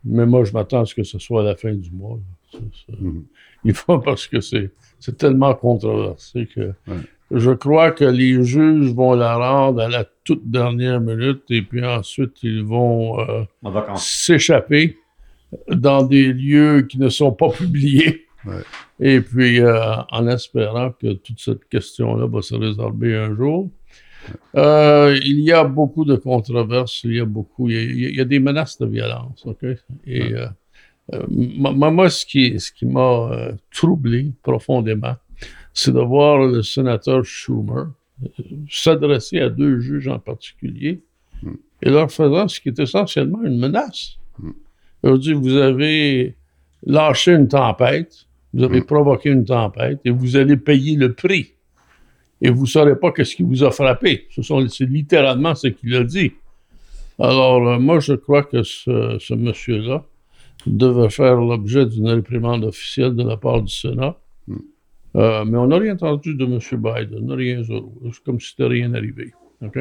[0.05, 2.19] mais moi, je m'attends à ce que ce soit à la fin du mois.
[2.51, 2.59] Ça,
[2.99, 3.23] Mhm.
[3.63, 6.97] Il faut parce que c'est c'est tellement controversé que Ouais.
[7.31, 11.83] je crois que les juges vont la rendre à la toute dernière minute et puis
[11.85, 14.97] ensuite ils vont euh, En s'échapper
[15.69, 18.25] dans des lieux qui ne sont pas publiés.
[18.45, 18.61] Ouais.
[18.99, 23.69] Et puis, euh, en espérant que toute cette question-là va se résorber un jour.
[24.55, 28.15] Euh, il y a beaucoup de controverses, il y a beaucoup, il y a, il
[28.15, 29.65] y a des menaces de violence, OK?
[30.05, 30.33] Et
[31.29, 35.15] moi, moi, ce qui, ce qui m'a euh, troublé profondément,
[35.73, 37.87] c'est de voir le sénateur Schumer
[38.23, 41.01] euh, s'adresser à deux juges en particulier
[41.81, 44.17] et leur faisant ce qui est essentiellement une menace.
[44.43, 44.51] Il
[45.03, 46.35] leur dit, vous avez
[46.85, 51.53] lâché une tempête, vous avez provoqué une tempête et vous allez payer le prix.
[52.41, 54.27] Et vous ne saurez pas qu'est-ce qui vous a frappé.
[54.31, 56.33] Ce sont, c'est littéralement ce qu'il a dit.
[57.19, 60.03] Alors, euh, moi, je crois que ce, ce monsieur-là
[60.75, 64.17] devait faire l'objet d'une réprimande officielle de la part du Sénat.
[65.15, 66.59] Euh, mais on n'a rien entendu de M.
[66.81, 67.63] Biden, rien.
[67.63, 69.33] C'est comme si c'était rien arrivé.
[69.63, 69.79] OK?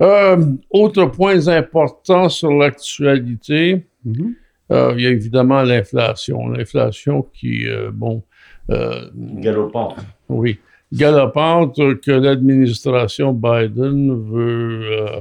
[0.00, 4.34] Euh, autres points importants sur l'actualité, Mhm.
[4.70, 6.48] euh, il y a évidemment l'inflation.
[6.48, 8.22] L'inflation qui, euh, bon,
[8.70, 9.96] euh, Galopant.
[10.28, 10.58] oui,
[10.92, 15.20] galopante que l'administration Biden veut euh,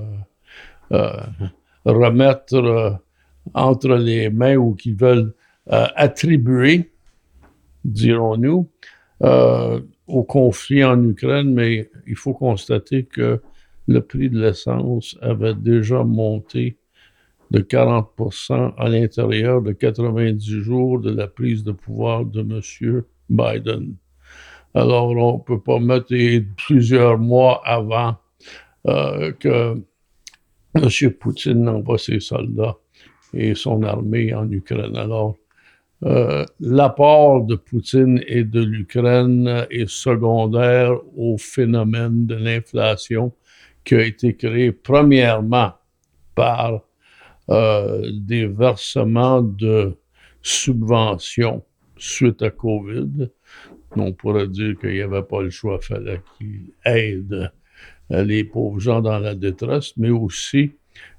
[0.91, 1.12] euh,
[1.86, 2.91] remettre euh,
[3.53, 5.34] entre les mains ou qu'ils veulent
[5.71, 6.91] euh, attribuer,
[7.86, 8.69] dirons-nous,
[9.23, 13.41] euh, au conflit en Ukraine, mais il faut constater que
[13.88, 16.77] le prix de l'essence avait déjà monté
[17.51, 23.03] de 40% à l'intérieur de 90 jours de la prise de pouvoir de M.
[23.29, 23.95] Biden.
[24.73, 26.13] Alors, on ne peut pas mettre
[26.58, 28.15] plusieurs mois avant
[28.88, 29.77] euh, que
[30.75, 31.12] M.
[31.13, 32.77] Poutine n'envoie ses soldats
[33.34, 34.96] et son armée en Ukraine.
[34.96, 35.36] Alors,
[36.06, 43.32] euh, l'apport de Poutine et de l'Ukraine est secondaire au phénomène de l'inflation
[43.86, 45.74] qui a été créé premièrement
[46.36, 46.82] par
[47.50, 49.96] euh, des versements de
[50.41, 51.63] subventions
[51.98, 53.30] suite à COVID.
[53.96, 57.52] On pourrait dire qu'il n'y avait pas le choix, il fallait qu'il aide
[58.12, 60.74] euh, les pauvres gens dans la détresse, mais aussi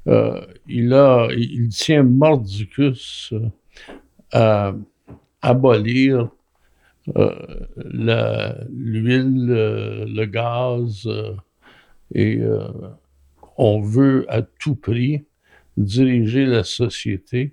[0.06, 3.48] euh, il, a, il tient mordicus euh,
[4.32, 4.74] à
[5.42, 6.28] abolir
[7.16, 7.34] euh,
[7.76, 11.08] l'huile, le gaz,
[12.14, 12.40] et
[13.56, 15.24] on veut à tout prix
[15.76, 17.52] diriger la société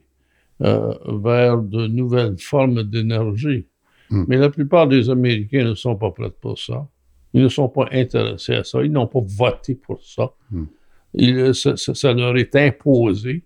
[0.61, 3.65] euh, vers de nouvelles formes d'énergie.
[4.09, 4.23] Mm.
[4.27, 6.87] Mais la plupart des Américains ne sont pas prêts pour ça.
[7.33, 8.83] Ils ne sont pas intéressés à ça.
[8.83, 10.31] Ils n'ont pas voté pour ça.
[10.51, 10.65] Mm.
[11.13, 13.43] Il- ça, leur est imposé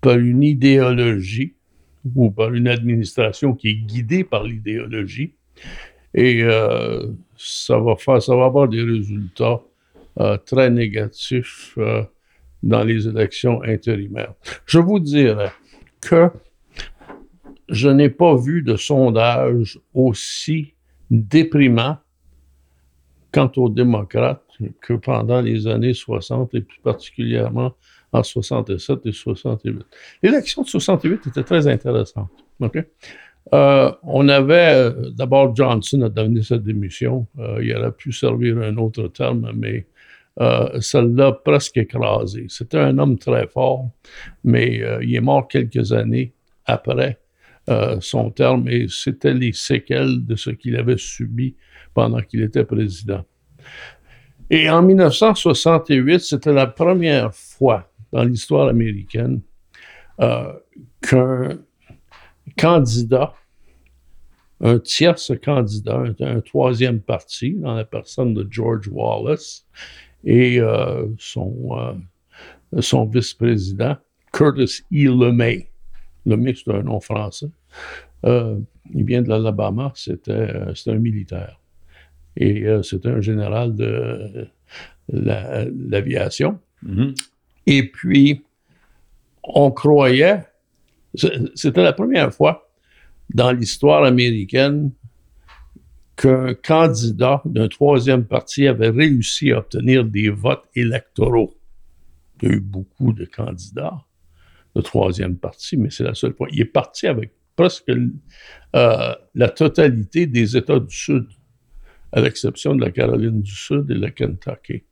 [0.00, 1.54] par une idéologie
[2.14, 5.32] ou par une administration qui est guidée par l'idéologie.
[6.14, 7.94] Et euh, ça, va
[8.44, 9.60] avoir des résultats
[10.20, 12.02] euh, très négatifs euh,
[12.62, 14.34] dans les élections intérimaires.
[14.66, 15.50] Je vous dirais
[16.00, 16.30] que
[17.68, 20.74] je n'ai pas vu de sondage aussi
[21.10, 21.98] déprimant
[23.34, 24.44] quant aux démocrates
[24.80, 27.74] que pendant les années 60 et plus particulièrement
[28.12, 29.84] en 67 et 68.
[30.22, 32.30] L'élection de 68 était très intéressante.
[32.60, 32.78] OK?
[33.52, 37.26] Euh, on avait euh, d'abord Johnson a donné sa démission.
[37.40, 39.86] Euh, il aurait pu servir un autre terme, mais
[40.38, 42.46] l'a presque écrasé.
[42.48, 43.90] C'était un homme très fort,
[44.44, 46.32] mais il est mort quelques années
[46.66, 47.18] après
[48.00, 51.54] son terme et c'était les séquelles de ce qu'il avait subi
[51.94, 53.24] pendant qu'il était président.
[54.50, 59.40] Et en 1968, c'était la première fois dans l'histoire américaine
[60.20, 60.52] euh,
[61.00, 61.58] qu'un
[62.56, 63.34] candidat,
[64.60, 69.66] un tierce candidat, un, troisième parti, dans la personne de George Wallace
[70.24, 73.96] et euh, son, euh, son vice-président,
[74.32, 75.08] Curtis E.
[75.08, 75.68] LeMay.
[76.26, 77.50] LeMay, c'est un nom français.
[78.22, 80.48] Il vient de l'Alabama, c'était
[80.86, 81.60] un militaire.
[82.36, 84.44] Et euh, c'était un général de euh,
[85.08, 86.58] la- l'aviation.
[86.82, 87.14] Mhm.
[87.66, 88.42] Et puis,
[89.42, 90.44] on croyait,
[91.54, 92.70] c'était la première fois
[93.32, 94.90] dans l'histoire américaine
[96.16, 101.54] qu'un candidat d'un troisième parti avait réussi à obtenir des votes électoraux.
[102.42, 104.04] Il y a eu beaucoup de candidats
[104.76, 106.48] de troisième parti, mais c'est la seule fois.
[106.52, 111.26] Il est parti avec presque euh, la totalité des États du Sud,
[112.14, 114.84] à l'exception de la Caroline du Sud et le Kentucky.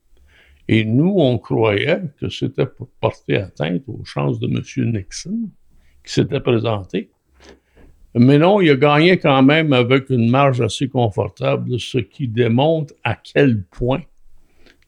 [0.68, 4.92] Et nous, on croyait que c'était pour porter atteinte aux chances de M.
[4.92, 5.48] Nixon,
[6.04, 7.10] qui s'était présenté.
[8.14, 12.92] Mais non, il a gagné quand même avec une marge assez confortable, ce qui démontre
[13.04, 14.02] à quel point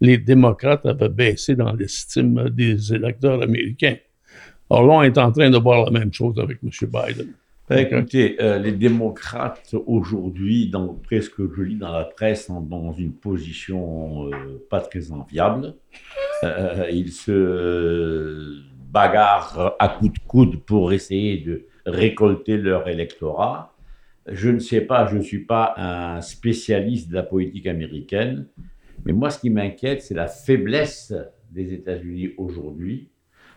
[0.00, 3.96] les démocrates avaient baissé dans l'estime des électeurs américains.
[4.68, 6.70] Alors là, on est en train de voir la même chose avec M.
[6.82, 7.32] Biden.
[7.66, 12.92] Ben, écoutez, euh, les démocrates aujourd'hui, dans presque je lis dans la presse, sont dans
[12.92, 15.74] une position euh, pas très enviable.
[16.42, 18.60] Euh, ils se
[18.90, 23.74] bagarrent à coups de coude pour essayer de récolter leur électorat.
[24.30, 28.46] Je ne sais pas, je ne suis pas un spécialiste de la politique américaine,
[29.06, 31.14] mais moi, ce qui m'inquiète, c'est la faiblesse
[31.50, 33.08] des États-Unis aujourd'hui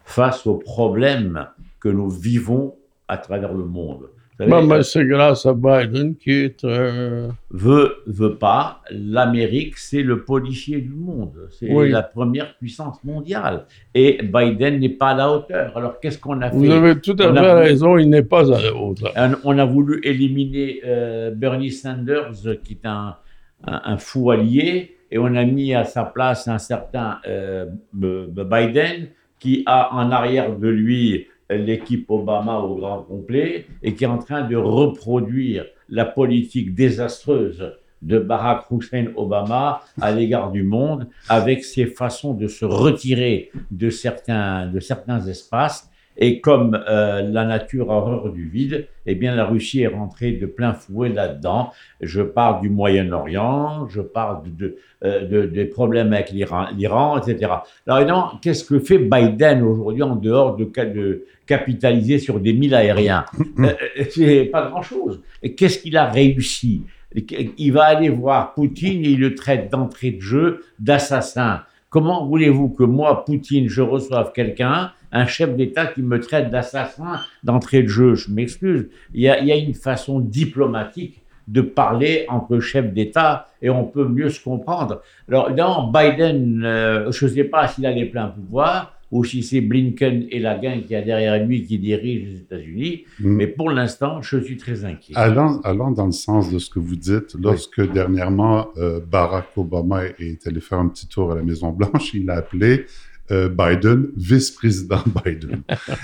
[0.05, 1.49] face aux problèmes
[1.81, 2.77] que nous vivons
[3.07, 4.09] à travers le monde.
[4.37, 10.03] Savez, Ben, ben, c'est grâce à Biden qui est euh, veut, veut pas, l'Amérique, c'est
[10.03, 11.47] le policier du monde.
[11.49, 11.89] C'est Oui.
[11.89, 13.65] la première puissance mondiale.
[13.95, 15.75] Et Biden n'est pas à la hauteur.
[15.75, 18.41] Alors, qu'est-ce qu'on a fait Vous avez tout à fait voulu- raison, il n'est pas
[18.55, 19.11] à la hauteur.
[19.43, 22.33] On- a voulu éliminer euh, Bernie Sanders,
[22.63, 23.15] qui est un,
[23.65, 29.07] un- un fou allié, et on a mis à sa place un certain euh, Biden,
[29.39, 34.17] qui a en arrière de lui l'équipe Obama au grand complet, et qui est en
[34.17, 41.63] train de reproduire la politique désastreuse de Barack Hussein Obama à l'égard du monde, avec
[41.63, 45.89] ses façons de se retirer de certains, de certains espaces.
[46.19, 50.31] Et comme euh, la nature a horreur du vide, eh bien la Russie est rentrée
[50.31, 51.69] de plein fouet là-dedans.
[52.01, 57.51] Je parle du Moyen-Orient, je parle de, euh, de- des problèmes avec l'Iran, etc.
[57.85, 60.65] Alors évidemment, qu'est-ce que fait Biden aujourd'hui en dehors de
[61.47, 63.25] capitaliser sur des milles aériens
[63.59, 65.21] Euh, euh, C'est pas grand-chose.
[65.55, 66.83] Qu'est-ce qu'il a réussi?
[67.57, 71.61] Il va aller voir Poutine et il le traite d'entrée de jeu d'assassin.
[71.89, 77.21] Comment voulez-vous que moi, Poutine, je reçoive quelqu'un, un chef d'État qui me traite d'assassin
[77.43, 78.13] d'entrée de jeu?
[78.13, 78.89] Je m'excuse.
[79.13, 83.69] Il y, a, il y a une façon diplomatique de parler entre chefs d'État et
[83.69, 85.01] on peut mieux se comprendre.
[85.29, 89.41] Alors, dans Biden, euh, je ne sais pas s'il a les pleins pouvoirs ou si
[89.43, 93.35] c'est Blinken et la gang qui a derrière lui qui dirige les États-Unis, Mm.
[93.35, 95.13] mais pour l'instant, je suis très inquiet.
[95.15, 100.03] Allant, allant dans le sens de ce que vous dites, lorsque dernièrement euh, Barack Obama
[100.19, 102.85] est allé faire un petit tour à la Maison-Blanche, il a appelé
[103.31, 105.61] euh, Biden vice-président Biden.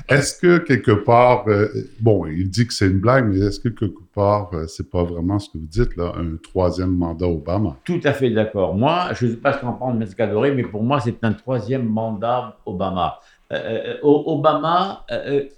[0.09, 1.67] est-ce que quelque part, euh,
[1.99, 5.03] bon, il dit que c'est une blague, mais est-ce que quelque part, euh, c'est pas
[5.03, 7.77] vraiment ce que vous dites, là, un troisième mandat Obama?
[7.85, 8.75] Tout à fait d'accord.
[8.75, 10.05] Moi, je ne sais pas ce qu'en pense M.
[10.17, 13.19] Cadoré, mais pour moi, c'est un troisième mandat Obama.
[13.51, 15.05] Euh, Obama,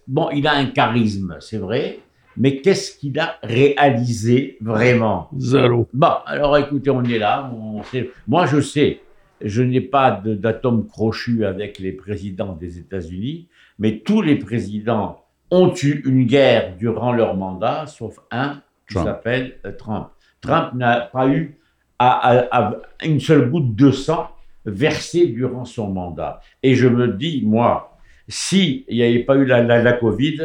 [0.07, 1.99] bon, il a un charisme, c'est vrai,
[2.37, 5.29] mais qu'est-ce qu'il a réalisé vraiment?
[5.37, 5.87] Zéro.
[5.93, 7.49] Bon, alors écoutez, on est là.
[7.55, 8.99] on sait- Moi, je sais,
[9.41, 13.47] je n'ai pas d'atome crochu avec les présidents des États-Unis,
[13.79, 19.57] mais tous les présidents ont eu une guerre durant leur mandat, sauf un qui s'appelle
[19.65, 20.07] euh, Trump.
[20.41, 21.57] Trump n'a pas eu
[21.99, 24.29] à, à- à une seule goutte de sang
[24.65, 26.39] versé durant son mandat.
[26.63, 30.39] Et je me dis, moi, s'il n'y avait pas eu la, la, la Covid,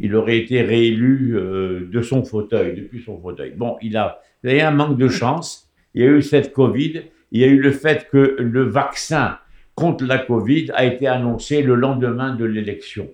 [0.00, 3.52] il aurait été réélu euh, de son fauteuil, depuis son fauteuil.
[3.56, 5.68] Bon, il a, il y a eu un manque de chance.
[5.94, 7.02] Il y a eu cette Covid.
[7.32, 9.38] Il y a eu le fait que le vaccin
[9.74, 13.08] contre la Covid a été annoncé le lendemain de l'élection.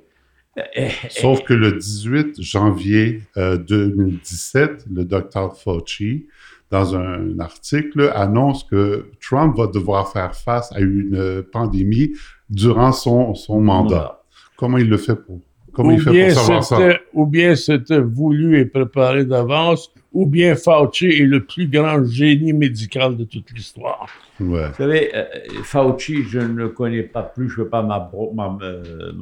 [0.75, 6.27] Eh, Sauf que le 18 janvier euh, 2017, le docteur Fauci,
[6.71, 12.12] dans un article, annonce que Trump va devoir faire face à une euh, pandémie
[12.51, 14.23] durant son, son mandat.
[14.57, 15.41] Comment il le fait pour,
[15.73, 16.99] comment Ou il fait pour savoir ça?
[17.14, 22.52] ou bien c'était voulu et préparé d'avance, ou bien Fauci est le plus grand génie
[22.52, 24.09] médical de toute l'histoire.
[24.40, 24.68] Ouais.
[24.68, 25.24] Vous savez, euh,
[25.62, 29.12] Fauci, je ne le connais pas plus, je ne veux pas euh, euh,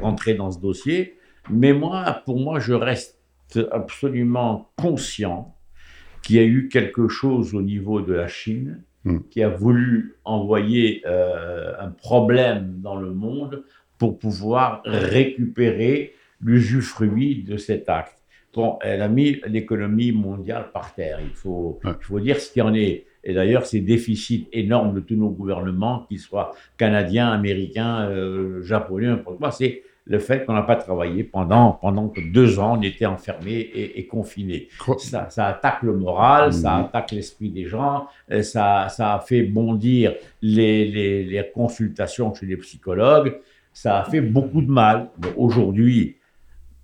[0.00, 1.16] rentrer dans ce dossier,
[1.50, 3.18] mais moi, pour moi, je reste
[3.70, 5.54] absolument conscient
[6.22, 9.18] qu'il y a eu quelque chose au niveau de la Chine Hmm.
[9.30, 13.64] qui a voulu envoyer euh, un problème dans le monde
[13.98, 18.21] pour pouvoir récupérer l'usufruit de cet acte.
[18.54, 21.18] Bon, elle a mis l'économie mondiale par terre.
[21.22, 21.92] Il faut, Ouais.
[22.00, 23.04] il faut dire ce qu'il en est.
[23.24, 29.06] Et d'ailleurs, ces déficits énormes de tous nos gouvernements, qu'ils soient canadiens, américains, euh, japonais,
[29.06, 32.82] n'importe quoi, c'est le fait qu'on n'a pas travaillé pendant, pendant que deux ans, on
[32.82, 34.66] était enfermés et, et confinés.
[34.98, 36.84] Ça, ça attaque le moral, ça Mhm.
[36.86, 42.46] attaque l'esprit des gens, euh, ça, ça a fait bondir les, les, les consultations chez
[42.46, 43.36] les psychologues,
[43.72, 45.08] ça a fait beaucoup de mal.
[45.36, 46.16] Aujourd'hui,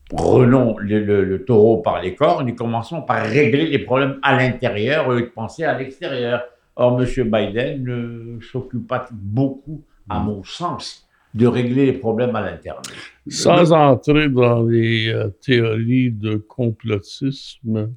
[0.09, 4.37] prenons le, le- le taureau par les cornes et commençons par régler les problèmes à
[4.37, 6.43] l'intérieur au lieu de penser à l'extérieur.
[6.77, 7.07] Or, M.
[7.31, 12.83] Biden ne s'occupe pas beaucoup, à mon sens, de régler les problèmes à l'intérieur.
[13.29, 17.93] Sans entrer dans les euh, théories de complotisme,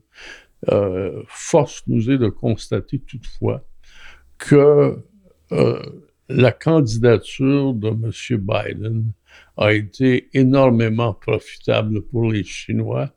[0.70, 3.64] euh, force nous est de constater toutefois
[4.38, 4.98] que
[5.52, 5.80] euh,
[6.28, 8.12] la candidature de M.
[8.40, 9.04] Biden
[9.58, 13.12] a été énormément profitable pour les Chinois.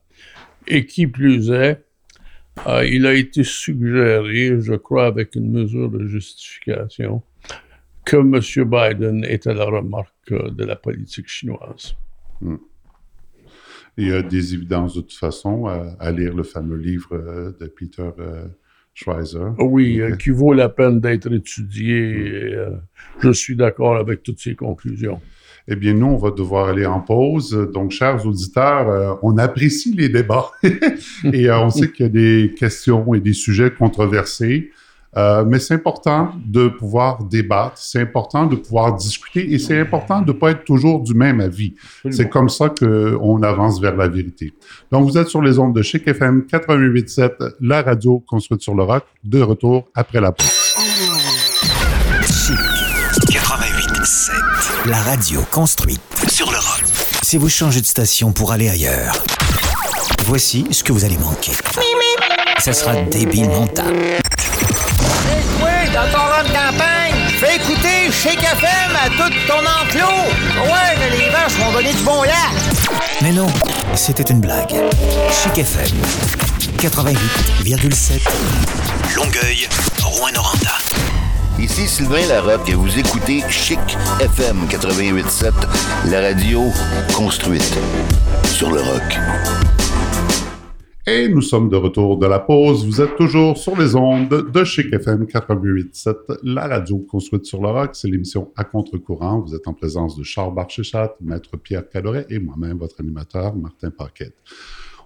[0.67, 1.85] Et qui plus est,
[2.67, 7.23] euh, il a été suggéré, je crois avec une mesure de justification,
[8.05, 8.41] que M.
[8.71, 11.97] Biden est à la remarque euh, de la politique chinoise.
[13.97, 17.53] Il y a des évidences de toute façon à, à lire le fameux livre euh,
[17.61, 18.47] de Peter euh,
[18.95, 19.55] Schweizer.
[19.59, 21.97] Oui, euh, qui vaut la peine d'être étudié.
[21.97, 22.71] et, euh,
[23.21, 25.21] je suis d'accord avec toutes ces conclusions.
[25.67, 27.53] Eh bien, nous, on va devoir aller en pause.
[27.73, 32.13] Donc, chers auditeurs, euh, on apprécie les débats et euh, on sait qu'il y a
[32.13, 34.71] des questions et des sujets controversés.
[35.17, 40.21] Euh, mais c'est important de pouvoir débattre, c'est important de pouvoir discuter et c'est important
[40.21, 41.75] de ne pas être toujours du même avis.
[42.11, 44.53] C'est comme ça qu'on avance vers la vérité.
[44.91, 48.83] Donc, vous êtes sur les ondes de Chic FM 88.7, la radio construite sur le
[48.83, 50.54] rock, de retour après la pause.
[54.87, 56.01] La radio construite.
[56.29, 56.85] sur le rock.
[57.23, 59.15] Si vous changez de station pour aller ailleurs,
[60.27, 61.53] voici ce que vous allez manquer.
[62.59, 63.95] Ça sera débile mental.
[65.61, 70.31] Oui, dans ton rang de campagne, fais écouter Chic FM à tout ton enclos.
[70.65, 72.31] Ouais, mais les vaches vont donner du bon lait.
[73.23, 73.47] Mais non,
[73.95, 74.75] c'était une blague.
[75.43, 75.97] Chic FM
[76.79, 78.21] 88,7.
[79.17, 79.69] Longueuil,
[80.03, 80.84] Rouen-Noranda.
[81.59, 83.79] Ici Sylvain Larocque et vous écoutez Chic
[84.21, 86.63] FM 88.7, la radio
[87.17, 87.79] construite
[88.45, 89.19] sur le rock.
[91.07, 92.85] Et nous sommes de retour de la pause.
[92.85, 97.69] Vous êtes toujours sur les ondes de Chic FM 88.7, la radio construite sur le
[97.69, 97.91] rock.
[97.93, 99.41] C'est l'émission à contre-courant.
[99.41, 103.91] Vous êtes en présence de Charles Barchéchat, Maître Pierre Cadoret et moi-même, votre animateur, Martin
[103.91, 104.35] Paquette.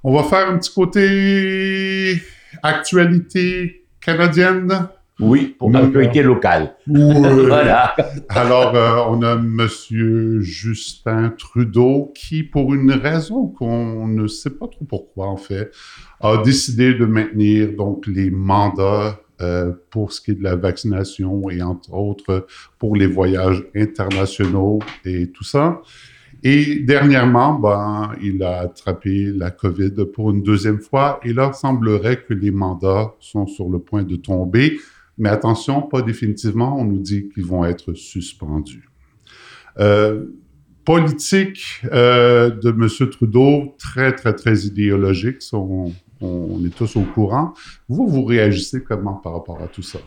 [0.02, 2.22] On va faire un petit côté
[2.62, 4.88] actualité canadienne.
[5.20, 6.76] Oui, pour l'actualité locale.
[6.86, 7.96] Voilà.
[8.28, 14.68] Alors, euh, on a Monsieur Justin Trudeau qui, pour une raison qu'on ne sait pas
[14.68, 15.72] trop pourquoi, en fait,
[16.20, 21.48] a décidé de maintenir donc les mandats euh, pour ce qui est de la vaccination
[21.50, 22.46] et entre autres
[22.78, 25.80] pour les voyages internationaux et tout ça.
[26.42, 32.22] Et dernièrement, ben, il a attrapé la COVID pour une deuxième fois et là, semblerait
[32.22, 34.78] que les mandats sont sur le point de tomber.
[35.18, 38.88] Mais attention, pas définitivement, on nous dit qu'ils vont être suspendus.
[39.78, 40.26] Euh,
[40.84, 43.10] politique euh, de M.
[43.10, 45.92] Trudeau, très, très, très idéologique, on,
[46.64, 47.52] est tous au courant.
[47.88, 49.98] Vous, vous réagissez comment par rapport à tout ça?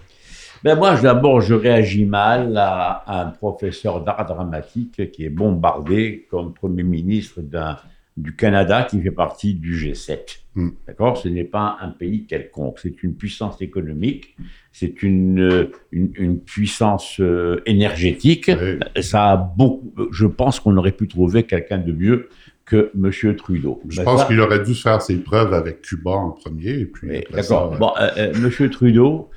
[0.64, 6.54] Ben moi, d'abord, je réagis mal à un professeur d'art dramatique qui est bombardé comme
[6.54, 7.78] Premier ministre d'un-
[8.18, 10.20] du Canada qui fait partie du G7.
[10.56, 10.70] Mm.
[10.86, 11.18] D'accord?
[11.18, 12.80] Ce n'est pas un pays quelconque.
[12.82, 14.36] C'est une puissance économique,
[14.72, 18.52] c'est une, euh, une, une puissance euh, énergétique.
[19.00, 19.94] Ça a beaucoup.
[20.12, 22.30] Je pense qu'on aurait pu trouver quelqu'un de mieux
[22.66, 23.82] que Monsieur Trudeau.
[23.90, 26.72] Je Ben, pense qu'il aurait dû faire ses preuves avec Cuba en premier.
[26.72, 27.76] Et puis D'accord.
[27.78, 29.36] Bon, euh, euh, Monsieur Trudeau, euh,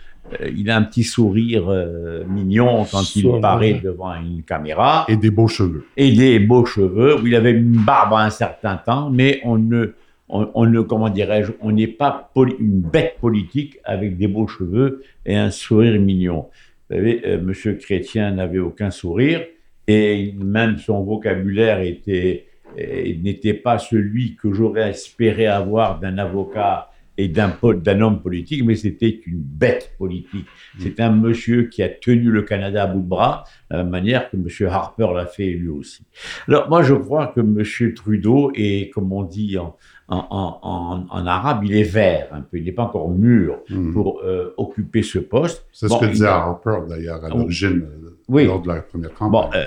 [0.57, 5.31] il a un petit sourire euh, mignon quand il paraît devant une caméra Et des
[5.31, 5.85] beaux cheveux.
[5.97, 7.17] et des beaux cheveux.
[7.25, 9.95] Il avait une barbe à un certain temps, mais on ne,
[10.29, 15.03] on, on ne, comment dirais-je, on n'est pas une bête politique avec des beaux cheveux
[15.27, 16.47] et un sourire mignon.
[16.89, 19.43] Vous savez, euh, Monsieur Chrétien n'avait aucun sourire
[19.87, 22.47] et même son vocabulaire était
[22.77, 29.21] n'était pas celui que j'aurais espéré avoir d'un avocat et d'un homme politique, mais c'était
[29.27, 30.47] une bête politique.
[30.81, 34.31] C'est un monsieur qui a tenu le Canada à bout de bras, de la manière
[34.31, 36.03] que monsieur Harper l'a fait lui aussi.
[36.49, 39.77] Alors moi, je crois que monsieur Trudeau est, comme on dit en,
[40.09, 43.59] en, en, en, en arabe, il est vert un peu, il n'est pas encore mûr
[43.71, 43.93] Mhm.
[43.93, 45.67] pour euh, occuper ce poste.
[45.73, 47.39] C'est Bon, ce que disait a- Harper d'ailleurs à Oh.
[47.39, 47.87] l'origine
[48.29, 48.47] Oui.
[48.47, 49.31] lors de la première campagne.
[49.31, 49.65] Bon, euh,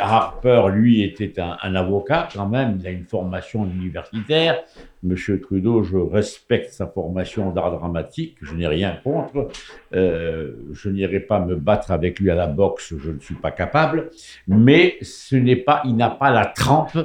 [0.00, 4.62] Harper, lui, était un, un avocat quand même, il a une formation universitaire.
[5.02, 9.48] Monsieur Trudeau, je respecte sa formation d'art dramatique, je n'ai rien contre.
[9.94, 13.52] Euh, je n'irai pas me battre avec lui à la boxe, je ne suis pas
[13.52, 14.10] capable.
[14.48, 16.98] Mais ce n'est pas, il n'a pas la trempe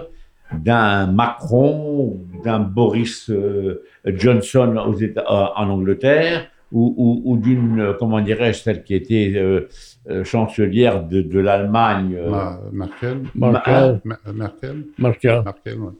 [0.52, 7.38] d'un Macron, ou d'un Boris euh, Johnson aux États, euh, en Angleterre, ou, ou- ou
[7.38, 9.70] d'une, euh, comment dirais-je, celle qui était euh,
[10.10, 12.16] euh, chancelière de, de l'Allemagne.
[12.18, 12.30] euh,
[13.36, 14.00] Ma- Merkel?
[14.04, 14.84] Ma- Merkel?
[14.98, 15.42] Markel.
[15.46, 15.92] Merkel, ouais.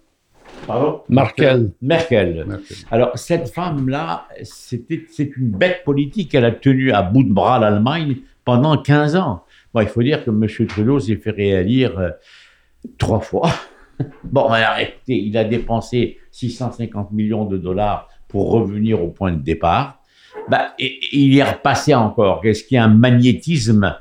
[0.68, 1.02] pardon?
[1.10, 1.72] Merkel.
[1.82, 2.46] Merkel.
[2.92, 6.34] Alors, cette femme-là, c'était, c'est une bête politique.
[6.36, 9.44] Elle a tenu à bout de bras l'Allemagne pendant 15 ans.
[9.74, 10.48] Bon, il faut dire que M.
[10.68, 12.10] Trudeau s'est fait réélire euh,
[12.98, 13.50] trois fois.
[14.24, 14.50] bon,
[14.80, 20.00] écoutez, il a dépensé 650 millions de dollars pour revenir au point de départ.
[20.50, 22.42] Bah, il est repassé encore.
[22.44, 23.96] Est-ce qu'il y a un magnétisme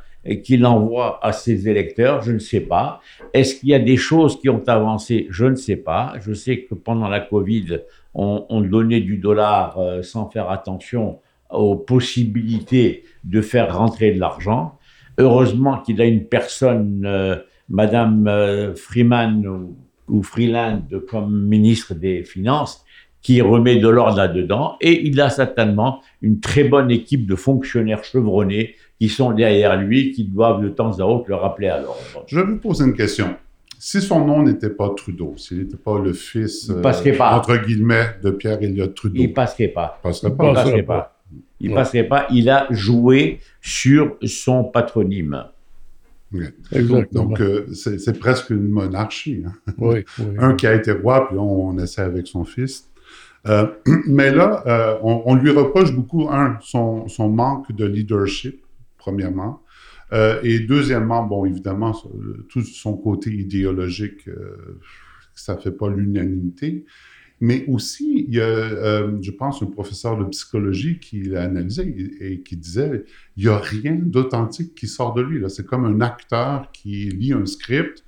[0.45, 2.23] qu'il envoie à ses électeurs?
[2.23, 3.01] Je ne sais pas.
[3.33, 5.27] Est-ce qu'il y a des choses qui ont avancé?
[5.31, 6.15] Je ne sais pas.
[6.21, 7.81] Je sais que pendant la Covid,
[8.15, 11.19] on, on donnait du dollar euh, sans faire attention
[11.51, 14.79] aux possibilités de faire rentrer de l'argent.
[15.19, 17.37] Heureusement qu'il a une personne, euh,
[17.69, 19.47] Madame euh, Freeman
[20.09, 22.85] ou Freeland, comme ministre des Finances,
[23.23, 24.77] qui remet de l'ordre là-dedans.
[24.81, 30.11] Et il a certainement une très bonne équipe de fonctionnaires chevronnés qui sont derrière lui,
[30.13, 31.99] qui doivent de temps à autre le rappeler à l'ordre.
[32.27, 33.35] Je vais vous poser une question.
[33.79, 36.71] Si son nom n'était pas Trudeau, s'il n'était pas le fils,
[37.05, 37.37] Il pas.
[37.37, 39.99] entre guillemets, de Pierre Elliott Trudeau, Il passerait pas.
[39.99, 40.53] il passerait Il pas.
[40.55, 41.19] passerait pas.
[41.61, 42.27] Il passerait pas.
[42.31, 45.45] Il a joué sur son patronyme.
[46.33, 46.53] Ouais.
[46.73, 47.25] Exactement.
[47.25, 49.43] Donc, euh, c'est c'est presque une monarchie.
[49.47, 49.73] hein.
[49.79, 50.25] oui, oui.
[50.39, 52.89] Un qui a été roi, puis on, on essaie avec son fils.
[53.49, 53.67] Euh,
[54.07, 58.65] mais là, euh, on, lui reproche beaucoup, un, son, manque de leadership,
[58.99, 59.63] premièrement.
[60.13, 61.93] Euh, et deuxièmement, bon, évidemment,
[62.49, 64.29] tout son côté idéologique,
[65.35, 66.85] ça fait pas l'unanimité.
[67.41, 72.41] Mais aussi, il y a, je pense, un professeur de psychologie qui l'a analysé et,
[72.43, 73.05] qui disait
[73.37, 75.43] il n'y a rien d'authentique qui sort de lui.
[75.51, 78.05] C'est comme un acteur qui lit un script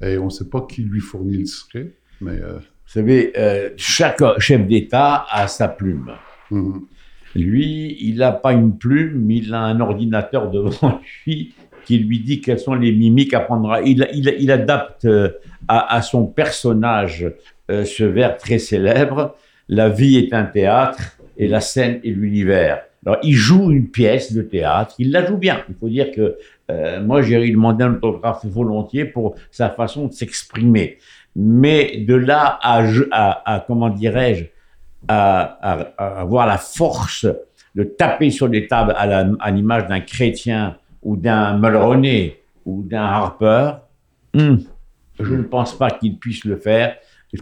[0.00, 1.98] et on ne sait pas qui lui fournit le script.
[2.22, 2.40] Mais
[2.88, 6.12] Vous savez, euh, chaque chef d'État a sa plume.
[6.50, 6.86] mhm.
[7.34, 11.52] Lui, il n'a pas une plume, il a un ordinateur devant lui
[11.84, 13.78] qui lui dit quelles sont les mimiques à prendre.
[13.84, 15.28] Il, il, il adapte euh,
[15.68, 17.30] à, à son personnage
[17.70, 19.36] euh, ce vers très célèbre
[19.68, 22.80] La vie est un théâtre et la scène est l'univers.
[23.06, 25.62] Alors, il joue une pièce de théâtre, il la joue bien.
[25.68, 26.36] Il faut dire que
[26.70, 30.98] euh, moi, j'ai demandé un autographe volontiers pour sa façon de s'exprimer.
[31.40, 34.46] Mais de là à, je- à, à comment dirais-je,
[35.06, 35.44] à,
[35.98, 37.26] avoir la force
[37.76, 43.74] de taper sur des tables à l'image d'un chrétien ou d'un Mulroney ou d'un Harper,
[44.34, 44.56] hmm,
[45.20, 46.96] je ne pense pas qu'il puisse le faire.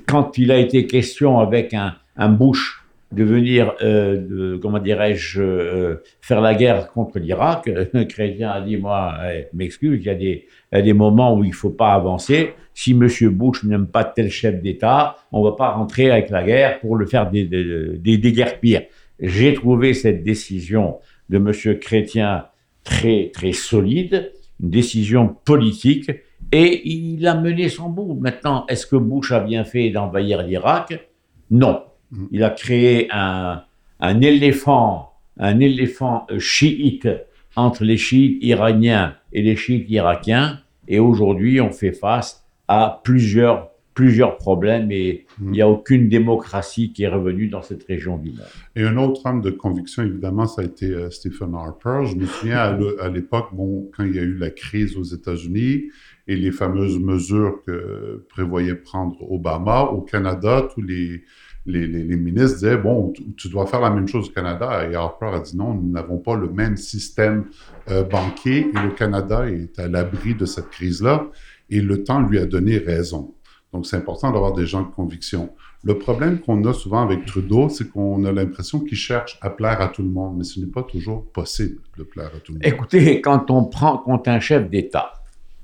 [0.06, 2.82] Quand il a été question avec un, un Bush
[3.12, 8.60] de venir, euh, de, comment dirais-je, euh, faire la guerre contre l'Irak, le chrétien a
[8.60, 10.46] dit, moi, eh, m'excuse, il y, a des,
[10.76, 12.54] y a des moments où il ne faut pas avancer.
[12.74, 13.08] Si M.
[13.30, 16.96] Bush n'aime pas tel chef d'État, on ne va pas rentrer avec la guerre pour
[16.96, 18.82] le faire des, des, des, des guerres pires.
[19.18, 20.98] J'ai trouvé cette décision
[21.30, 21.78] de M.
[21.78, 22.46] Chrétien
[22.84, 26.10] très, très solide, une décision politique,
[26.52, 28.14] et il a mené son bout.
[28.20, 31.08] Maintenant, est-ce que Bush a bien fait d'envahir l'Irak?
[31.50, 31.82] Non.
[32.30, 33.64] Il a créé un,
[34.00, 37.08] un éléphant, un éléphant chiite
[37.56, 43.70] entre les chiites iraniens et les chiites irakiens, et aujourd'hui, on fait face à plusieurs,
[43.94, 48.30] plusieurs problèmes, et il n'y a aucune démocratie qui est revenue dans cette région du
[48.30, 48.46] monde.
[48.74, 52.02] Et un autre homme de conviction, évidemment, ça a été euh, Stephen Harper.
[52.06, 52.58] Je me souviens
[53.00, 55.90] à l'époque, bon, quand il y a eu la crise aux États-Unis
[56.28, 61.22] et les fameuses mesures que prévoyait prendre Obama, au Canada, tous les,
[61.66, 64.88] les, les- les ministres disaient, bon, tu, tu dois faire la même chose au Canada.
[64.90, 67.46] Et Harper a dit non, nous n'avons pas le même système
[67.90, 71.26] euh, banquier et le Canada est à l'abri de cette crise-là.
[71.70, 73.34] Et le temps lui a donné raison.
[73.72, 75.50] Donc, c'est important d'avoir des gens de conviction.
[75.84, 79.80] Le problème qu'on a souvent avec Trudeau, c'est qu'on a l'impression qu'il cherche à plaire
[79.80, 82.58] à tout le monde, mais ce n'est pas toujours possible de plaire à tout le
[82.58, 82.66] monde.
[82.66, 85.12] Écoutez, quand on prend quand un chef d'État,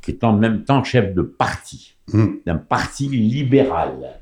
[0.01, 4.21] qui est en même temps chef de parti, Hum, d'un parti libéral,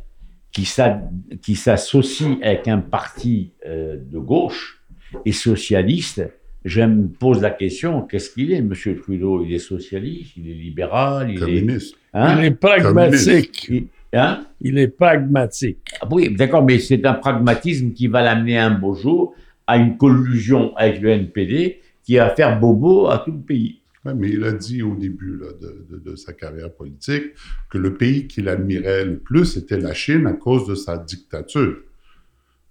[0.53, 1.01] qui s'a-
[1.42, 4.80] qui s'associe avec un parti euh, de gauche
[5.24, 6.22] et socialiste,
[6.64, 9.44] je me pose la question, qu'est-ce qu'il est, Monsieur Trudeau?
[9.44, 11.40] Il est socialiste, il est libéral, il est...
[11.40, 11.94] Communiste.
[12.12, 12.36] Hein?
[12.40, 13.66] Il est pragmatique.
[13.70, 14.44] Il- hein?
[14.61, 15.78] Il est pragmatique.
[16.01, 19.34] Ah oui, d'accord, mais c'est un pragmatisme qui va l'amener un beau jour
[19.66, 23.79] à une collusion avec le NPD qui va faire bobo à tout le pays.
[24.05, 27.24] Mais il a dit au début là, de, de- de sa carrière politique
[27.68, 31.76] que le pays qu'il admirait le plus était la Chine à cause de sa dictature.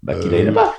[0.06, 0.72] Qu'il Euh, là-bas.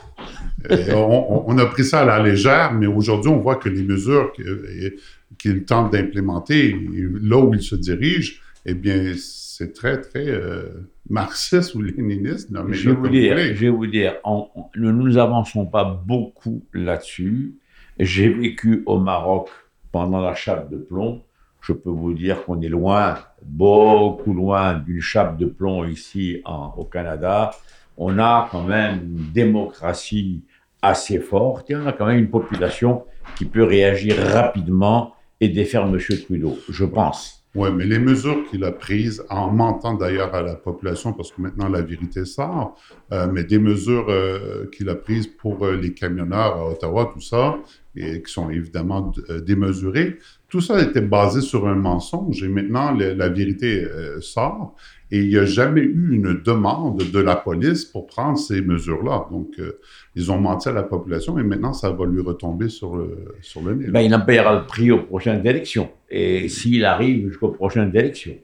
[0.70, 3.84] Et on, on- a pris ça à la légère, mais aujourd'hui, on voit que les
[3.84, 4.96] mesures que-
[5.38, 6.76] qu'il tente d'implémenter,
[7.22, 10.64] là où il se dirige, eh bien, c'est très, très euh,
[11.10, 12.50] marxiste ou léniniste.
[12.52, 13.56] Non, mais Je vais vous dire, voulez.
[13.56, 17.54] je vais vous dire, on- on- nous nous avançons pas beaucoup là-dessus.
[18.00, 19.50] J'ai vécu au Maroc
[19.92, 21.22] pendant la chape de plomb.
[21.62, 26.42] Je peux vous dire qu'on est loin, beaucoup loin d'une chape de plomb ici
[26.78, 27.52] au Canada.
[27.98, 30.44] On a quand même une démocratie
[30.82, 33.04] assez forte et on a quand même une population
[33.36, 35.98] qui peut réagir rapidement et défaire M.
[36.26, 37.42] Trudeau, je pense.
[37.54, 41.42] Oui, mais les mesures qu'il a prises, en mentant d'ailleurs à la population, parce que
[41.42, 42.78] maintenant la vérité sort,
[43.12, 47.20] euh, mais des mesures euh, qu'il a prises pour euh, les camionneurs à Ottawa, tout
[47.20, 47.58] ça,
[47.96, 50.18] et qui sont évidemment euh, démesurés.
[50.50, 54.76] Tout ça était basé sur un mensonge et maintenant la vérité euh, sort
[55.12, 59.28] et il n'y a jamais eu une demande de la police pour prendre ces mesures-là.
[59.30, 59.80] Donc, euh,
[60.16, 63.62] ils ont menti à la population et maintenant ça va lui retomber sur le, sur
[63.62, 63.88] le nez.
[63.90, 65.90] Ben, il en paiera le prix aux prochaines élections.
[66.10, 68.38] Et s'il arrive jusqu'aux prochaines élections.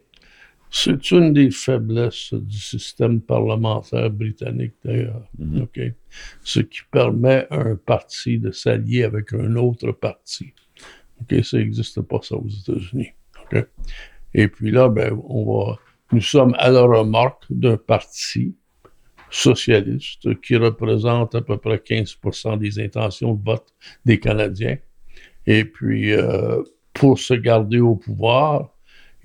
[0.79, 5.27] C'est une des faiblesses du système parlementaire britannique, d'ailleurs.
[5.39, 5.63] Mhm.
[5.63, 5.79] OK?
[6.43, 10.53] Ce qui permet à un parti de s'allier avec un autre parti.
[11.19, 11.43] OK?
[11.43, 13.09] Ça n'existe pas, ça, aux États-Unis.
[13.41, 13.65] OK?
[14.35, 15.79] Et puis là, ben, on va,
[16.11, 18.55] nous sommes à la remorque d'un parti
[19.31, 23.73] socialiste qui représente à peu près 15% des intentions de vote
[24.05, 24.77] des Canadiens.
[25.47, 26.61] Et puis, euh,
[26.93, 28.76] pour se garder au pouvoir,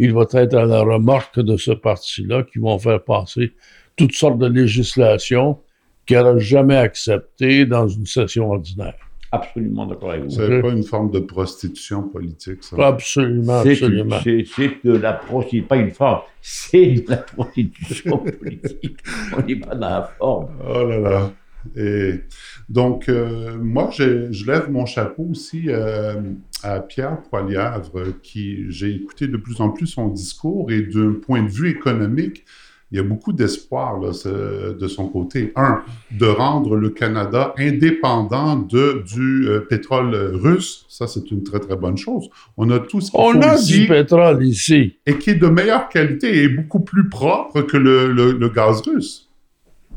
[0.03, 3.53] il va être à la remorque de ce parti-là qui vont faire passer
[3.96, 5.61] toutes sortes de législations
[6.07, 8.94] qu'il n'aurait jamais acceptées dans une session ordinaire.
[9.30, 10.30] Absolument d'accord avec vous.
[10.30, 12.76] C'est pas une forme de prostitution politique, ça?
[12.84, 14.18] Absolument, absolument.
[14.24, 18.98] c'est de la prostitution, pas une forme, c'est de la prostitution politique.
[19.36, 20.48] On n'est pas dans la forme.
[20.68, 21.32] Oh là là.
[21.76, 22.20] Et
[22.68, 26.14] donc, euh, moi, je, lève mon chapeau aussi euh,
[26.62, 31.42] à Pierre Poilièvre, qui j'ai écouté de plus en plus son discours et d'un point
[31.42, 32.44] de vue économique,
[32.90, 35.52] il y a beaucoup d'espoir de son côté.
[35.56, 40.84] Un, de rendre le Canada indépendant de, du euh, pétrole russe.
[40.90, 42.28] Ça, c'est une très, très bonne chose.
[42.58, 44.98] On a tout ce qu'il On faut a ici du pétrole ici.
[45.06, 48.82] et qui est de meilleure qualité et beaucoup plus propre que le, le- le gaz
[48.82, 49.30] russe.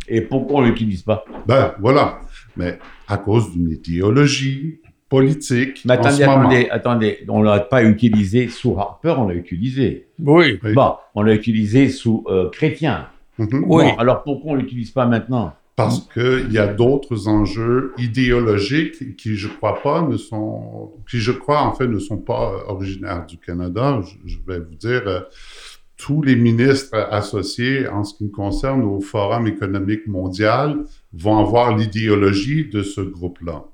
[0.08, 1.26] Et pourquoi on ne l'utilise pas?
[1.48, 2.22] Ben, voilà.
[2.58, 4.80] Mais à cause d'une idéologie
[5.10, 5.82] politique.
[5.86, 6.50] Mais en attendez, moment.
[6.72, 10.08] attendez, on ne l'a pas utilisé sous Harper, on l'a utilisé.
[10.20, 10.60] Oui.
[10.64, 10.74] Oui.
[10.74, 13.08] Bon, on l'a utilisé sous euh, Chrétien.
[13.38, 13.66] Mhm.
[13.68, 13.84] Oui.
[13.86, 15.54] Bon, alors pourquoi on ne l'utilise pas maintenant?
[15.76, 21.34] Parce qu'il y a d'autres enjeux idéologiques qui, je crois pas, ne sont, qui, je
[21.34, 24.02] crois, en fait, ne sont pas originaires du Canada.
[24.02, 25.20] Je, je vais vous dire, euh,
[25.98, 30.78] tous les ministres associés, en ce qui me concerne, au Forum économique mondial,
[31.14, 33.66] vont avoir l'idéologie de ce groupe-là.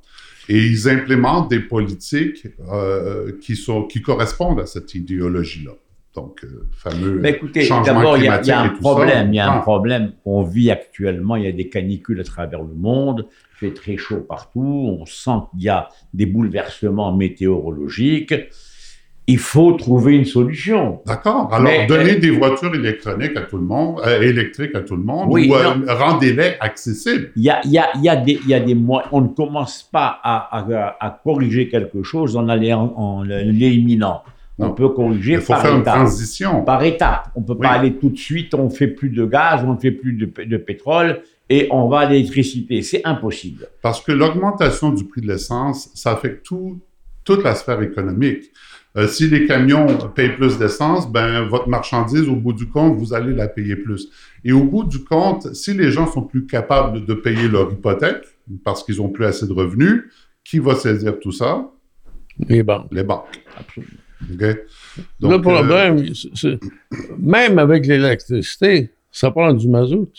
[0.50, 5.72] Et ils implémentent des politiques euh, qui, sont, qui correspondent à cette idéologie-là.
[6.14, 9.30] Donc, euh, fameux Mais écoutez, d'abord, il y a, il y a un problème.
[9.32, 9.62] Il y a un Ah.
[9.62, 11.38] problème qu'on vit actuellement.
[11.38, 13.28] Il y a des canicules à travers le monde.
[13.62, 14.98] Il fait très chaud partout.
[15.00, 18.34] On sent qu'il y a des bouleversements météorologiques.
[19.28, 21.00] Il faut trouver une solution.
[21.06, 21.48] D'accord.
[21.54, 24.96] Alors, Mais, donnez euh, des voitures électroniques à tout le monde, euh, électriques à tout
[24.96, 27.32] le monde, Oui, ou euh, rendez-les accessibles.
[27.36, 29.10] Il y a, il y a, il y a des, il y a des moyens.
[29.14, 34.24] On ne commence pas à, à, à corriger quelque chose en en, en l'éliminant.
[34.58, 34.74] On Non.
[34.74, 36.64] peut corriger Il faut par faire une transition.
[36.64, 37.30] Par étapes.
[37.36, 39.92] On peut pas aller tout de suite, on fait plus de gaz, on ne fait
[39.92, 42.82] plus de, pétrole et on va à l'électricité.
[42.82, 43.68] C'est impossible.
[43.82, 46.80] Parce que l'augmentation du prix de l'essence, ça affecte tout,
[47.24, 48.52] toute la sphère économique.
[48.98, 53.14] Euh, si les camions payent plus d'essence, ben votre marchandise, au bout du compte, vous
[53.14, 54.10] allez la payer plus.
[54.44, 58.24] Et au bout du compte, si les gens sont plus capables de payer leur hypothèque
[58.66, 60.04] parce qu'ils ont plus assez de revenus,
[60.44, 61.70] qui va saisir tout ça?
[62.50, 62.88] Les banques.
[62.92, 63.42] Les banques.
[63.58, 63.94] Absolument.
[64.34, 64.42] OK?
[64.42, 64.56] le
[65.20, 66.60] Donc, euh, problème, c'est- c'est-
[67.18, 70.12] même avec l'électricité, ça prend du mazout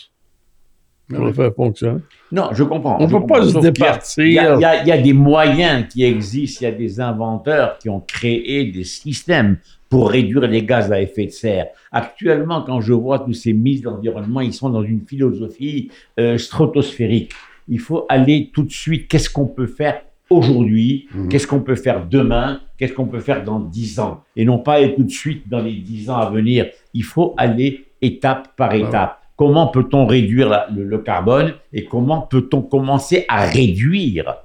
[1.09, 1.25] pour Oui.
[1.27, 1.99] le faire fonctionner.
[2.31, 2.97] Non, je comprends.
[2.99, 3.39] On je peut comprends.
[3.39, 4.25] pas se départir.
[4.25, 6.67] Il y, a, il y a- il y a des moyens qui existent, il y
[6.67, 9.57] a des inventeurs qui ont créé des systèmes
[9.89, 11.67] pour réduire les gaz à effet de serre.
[11.91, 17.31] Actuellement, quand je vois tous ces mises d'environnement, ils sont dans une philosophie euh, stratosphérique.
[17.69, 21.29] Il faut aller tout de suite, qu'est-ce qu'on peut faire aujourd'hui, Mhm.
[21.29, 24.73] qu'est-ce qu'on peut faire demain, qu'est-ce qu'on peut faire dans 10 ans, et non pas
[24.75, 26.65] aller tout de suite dans les 10 ans à venir.
[26.95, 29.19] Il faut aller étape par étape.
[29.43, 34.35] Comment peut-on réduire la- le, le carbone et comment peut-on commencer à réduire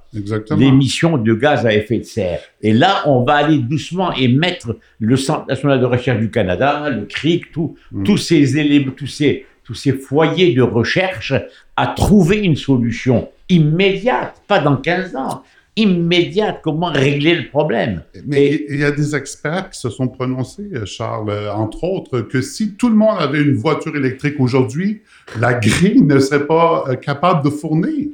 [0.59, 2.41] l'émission de gaz à effet de serre?
[2.61, 6.89] Et là, on va aller doucement et mettre le Centre national de recherche du Canada,
[6.89, 8.03] le CRIC, tout- Mm.
[8.03, 11.31] tous ces éléments, tous ces, tous ces foyers de recherche
[11.77, 15.43] à trouver une solution immédiate, pas dans 15 ans,
[15.81, 18.03] immédiate, comment régler le problème.
[18.25, 22.21] Mais il y a des experts qui se sont prononcés, euh, Charles, euh, entre autres,
[22.21, 25.01] que si tout le monde avait une voiture électrique aujourd'hui,
[25.39, 28.07] la grille ne serait pas euh, capable de fournir.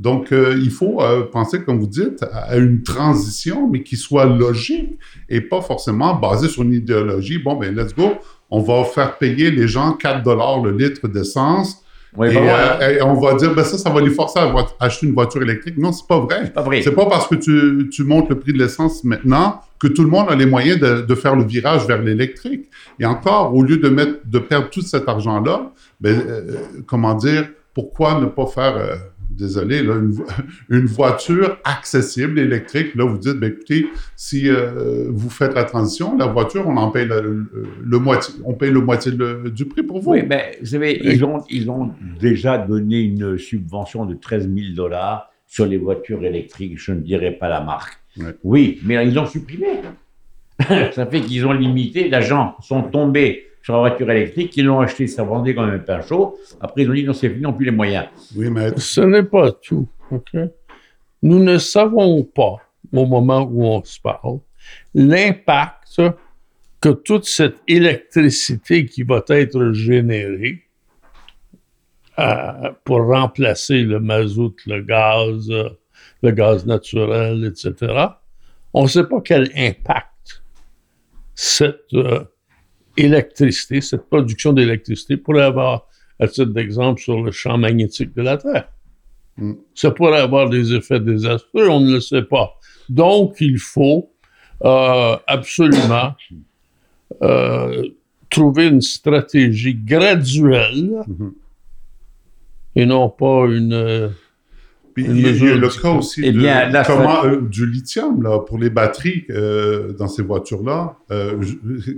[0.00, 3.96] Donc, euh, il faut euh, penser, comme vous dites, à à une transition, mais qui
[3.96, 4.98] soit logique
[5.28, 7.38] et pas forcément basée sur une idéologie.
[7.38, 8.14] Bon, ben, let's go,
[8.48, 11.84] on va faire payer les gens 4 dollars le litre d'essence.
[12.16, 15.14] Et, euh, et on va dire, ben ça, ça va les forcer à acheter une
[15.14, 15.78] voiture électrique.
[15.78, 16.40] Non, c'est pas vrai.
[16.44, 16.82] C'est pas vrai.
[16.82, 20.10] C'est pas parce que tu, tu montes le prix de l'essence maintenant que tout le
[20.10, 22.68] monde a les moyens de, de faire le virage vers l'électrique.
[22.98, 26.56] Et encore, au lieu de mettre, de perdre tout cet argent-là, ben, euh,
[26.86, 28.96] comment dire, pourquoi ne pas faire euh,
[29.40, 30.26] désolé, là, une, vo-
[30.70, 32.94] une voiture accessible, électrique.
[32.94, 36.90] Là, vous dites, ben, écoutez, si euh, vous faites la transition, la voiture, on en
[36.90, 37.46] paye le, le-
[37.84, 40.12] le moitié, on paye le moitié du prix pour vous.
[40.12, 44.74] Oui, mais vous savez, ils ont, ils ont déjà donné une subvention de 13 000
[44.76, 46.78] dollars sur les voitures électriques.
[46.78, 47.98] Je ne dirai pas la marque.
[48.18, 48.34] Ouais.
[48.44, 49.66] Oui, mais ils ont supprimé.
[50.92, 52.08] ça fait qu'ils ont limité.
[52.08, 55.78] Les gens sont tombés sur la voiture électrique, ils l'ont acheté, ça vendait comme un
[55.78, 56.38] pain chaud.
[56.60, 58.06] Après, ils ont dit non, c'est fini, on plus les moyens.
[58.36, 58.80] Oui, maître.
[58.80, 59.88] Ce n'est pas tout.
[60.10, 60.30] OK?
[61.22, 62.56] Nous ne savons pas,
[62.92, 64.38] au moment où on se parle,
[64.94, 66.00] l'impact
[66.80, 70.62] que toute cette électricité qui va être générée
[72.18, 75.50] euh, pour remplacer le mazout, le gaz,
[76.22, 78.06] le gaz naturel, etc.,
[78.72, 80.42] on ne sait pas quel impact
[81.34, 82.24] cette euh,
[83.00, 85.86] électricité, cette production d'électricité pourrait avoir,
[86.18, 88.68] à titre d'exemple, sur le champ magnétique de la Terre.
[89.36, 89.54] Mm.
[89.74, 92.54] Ça pourrait avoir des effets désastreux, on ne le sait pas.
[92.88, 94.12] Donc, il faut
[94.64, 96.14] euh, absolument
[97.22, 97.88] euh,
[98.28, 101.32] trouver une stratégie graduelle Mhm.
[102.76, 104.10] et non pas une...
[104.94, 107.40] Puis il y a, le du- cas aussi Eh de, bien, là, ça- comment, euh,
[107.42, 110.96] du lithium là, pour les batteries euh, dans ces voitures-là.
[111.10, 111.40] Euh,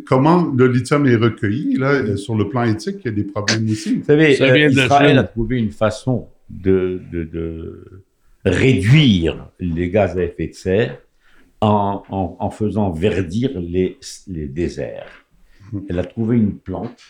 [0.06, 3.68] comment le lithium est recueilli là, sur le plan éthique, il y a des problèmes
[3.70, 3.96] aussi.
[3.96, 7.84] Vous savez, euh, Israël a trouvé une façon de, de- de
[8.44, 10.98] réduire les gaz à effet de serre
[11.60, 15.06] en, en- en faisant verdir les, les déserts.
[15.88, 17.00] Elle a trouvé une plante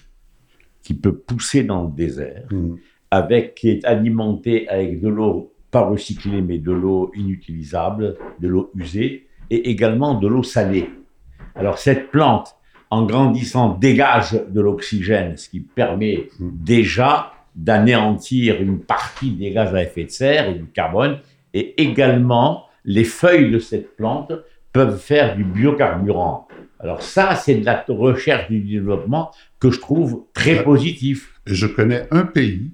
[0.82, 2.74] qui peut pousser dans le désert, Mm.
[3.10, 8.70] avec, qui est alimentée avec de l'eau pas recyclée, mais de l'eau inutilisable, de l'eau
[8.76, 10.88] usée, et également de l'eau salée.
[11.56, 12.54] Alors cette plante,
[12.90, 19.82] en grandissant, dégage de l'oxygène, ce qui permet déjà d'anéantir une partie des gaz à
[19.82, 21.18] effet de serre et du carbone,
[21.54, 24.32] et également les feuilles de cette plante
[24.72, 26.48] peuvent faire du biocarburant.
[26.80, 31.40] Alors ça, c'est de la recherche du développement que je trouve très positif.
[31.46, 32.72] Je connais un pays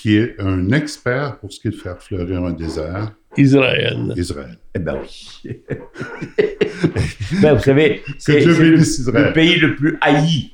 [0.00, 4.12] qui est un expert pour ce qui est de faire fleurir un désert, Israël.
[4.16, 4.56] Israël.
[4.74, 5.60] Eh ben oui.
[7.42, 10.52] ben, vous savez, c'est le, pays le plus haï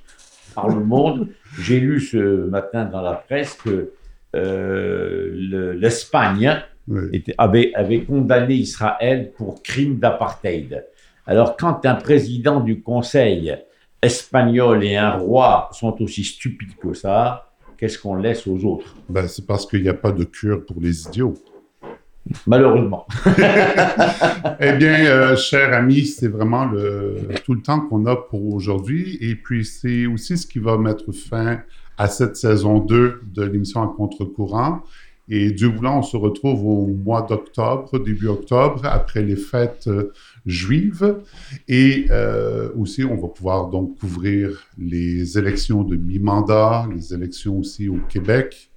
[0.54, 1.28] par le monde.
[1.60, 3.90] J'ai lu ce matin dans la presse que
[4.34, 7.02] euh, le- l'Espagne Oui.
[7.12, 10.84] était- avait, avait condamné Israël pour crime d'apartheid.
[11.26, 13.54] Alors, quand un président du Conseil
[14.02, 18.94] espagnol et un roi sont aussi stupides que ça, qu'est-ce qu'on laisse aux autres?
[19.08, 21.34] Ben, c'est parce qu'il n'y a pas de cure pour les idiots.
[22.46, 23.06] Malheureusement.
[24.60, 29.18] Eh bien, euh, cher ami, c'est vraiment le, tout le temps qu'on a pour aujourd'hui.
[29.20, 31.60] Et puis, c'est aussi ce qui va mettre fin
[31.98, 34.82] à cette saison 2 de l'émission En contre-courant.
[35.28, 39.88] Et Dieu voulant, on se retrouve au mois d'octobre, début octobre, après les fêtes
[40.46, 41.16] juives.
[41.68, 47.88] Et euh, aussi, on va pouvoir donc couvrir les élections de mi-mandat, les élections aussi
[47.88, 48.70] au Québec.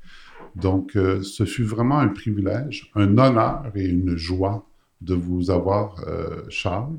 [0.56, 4.66] Donc, euh, ce fut vraiment un privilège, un honneur et une joie
[5.02, 6.98] de vous avoir, euh, Charles,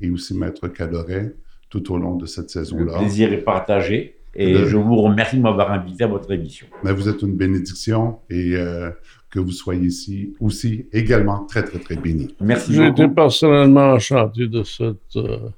[0.00, 1.34] et aussi Maître Cadoret,
[1.70, 2.98] tout au long de cette Le saison-là.
[2.98, 4.14] plaisir est partagé.
[4.38, 6.66] Et Le- je vous remercie de m'avoir invité à votre émission.
[6.84, 8.90] Mais vous êtes une bénédiction et euh,
[9.30, 12.34] que vous soyez ici aussi également très, très, très béni.
[12.40, 15.50] Merci J'ai été personnellement enchanté de cette euh,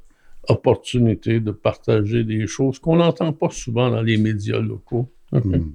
[0.48, 5.10] opportunité de partager des choses qu'on n'entend pas souvent dans les médias locaux.
[5.32, 5.56] Mm.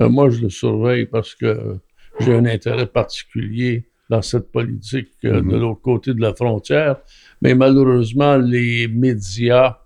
[0.00, 1.76] Euh, moi, je le surveille parce que
[2.20, 6.96] j'ai un intérêt particulier dans cette politique euh, de l'autre côté de la frontière.
[7.40, 9.78] Mais malheureusement, les médias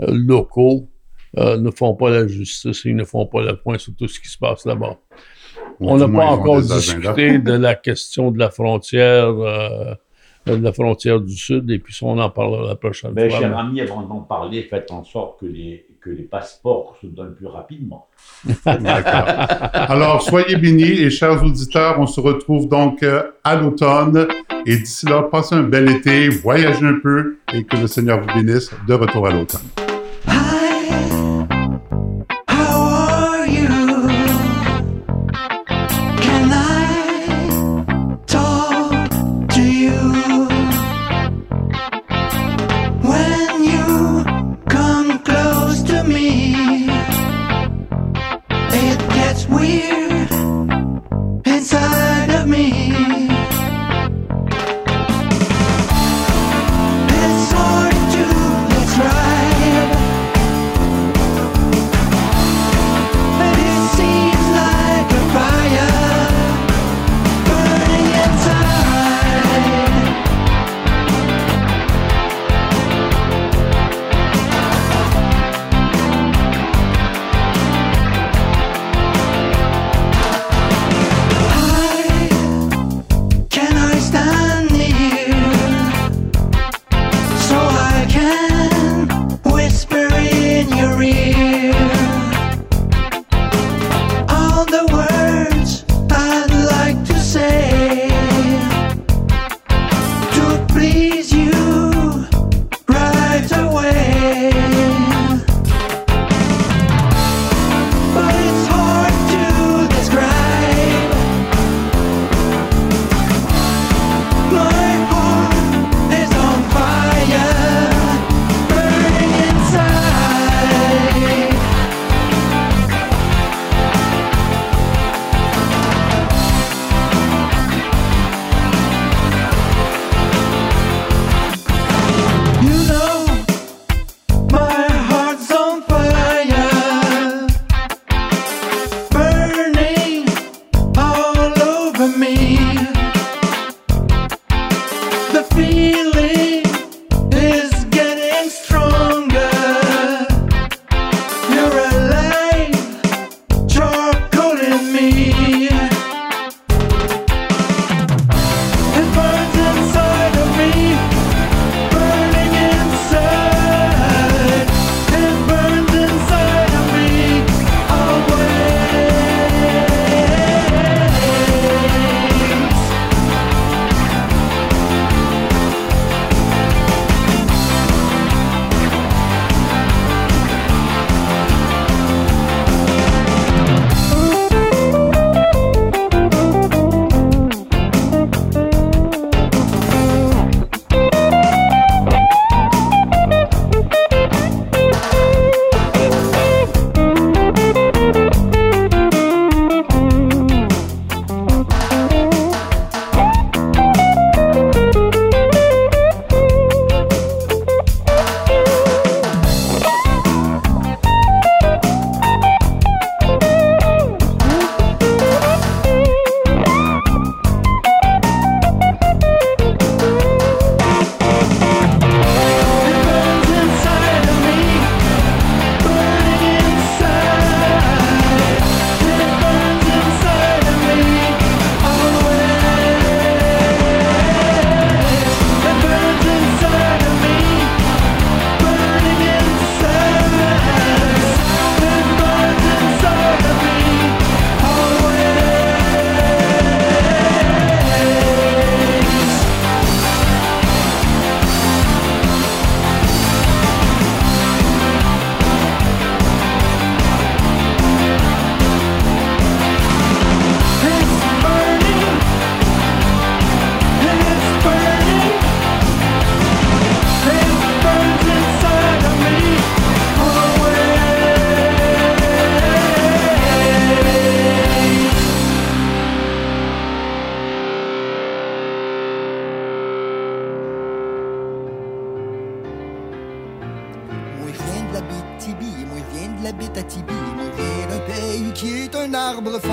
[0.00, 0.88] euh, locaux
[1.38, 4.06] euh, ne font pas la justice et ils ne font pas le point sur tout
[4.06, 4.98] ce qui se passe là-bas.
[5.82, 9.94] On n'a pas encore discuté de la question de la frontière, euh,
[10.46, 13.40] de la frontière du Sud, et puis ça, on en parlera la prochaine Mais fois.
[13.40, 17.34] cher ami, avant d'en parler, faites en sorte que les, que les passeports se donnent
[17.34, 18.08] plus rapidement.
[18.66, 19.24] D'accord.
[19.72, 24.26] Alors, soyez bénis et chers auditeurs, on se retrouve donc euh, à l'automne.
[24.66, 28.34] Et d'ici là, passez un bel été, voyagez un peu et que le Seigneur vous
[28.34, 29.60] bénisse de retour à l'automne.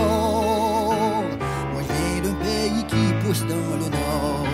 [0.10, 1.24] Fort.
[1.74, 1.84] Moi
[2.44, 4.46] pays qui pousse dans le nord.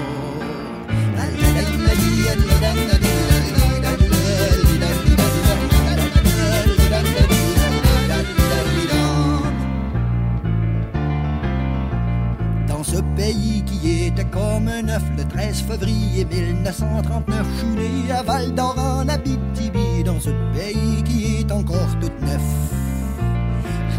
[12.67, 18.11] Dans ce pays qui était comme un œuf le 13 février 1939, je suis né
[18.11, 22.84] à Val d'Or en Abitibi, dans ce pays qui est encore tout neuf.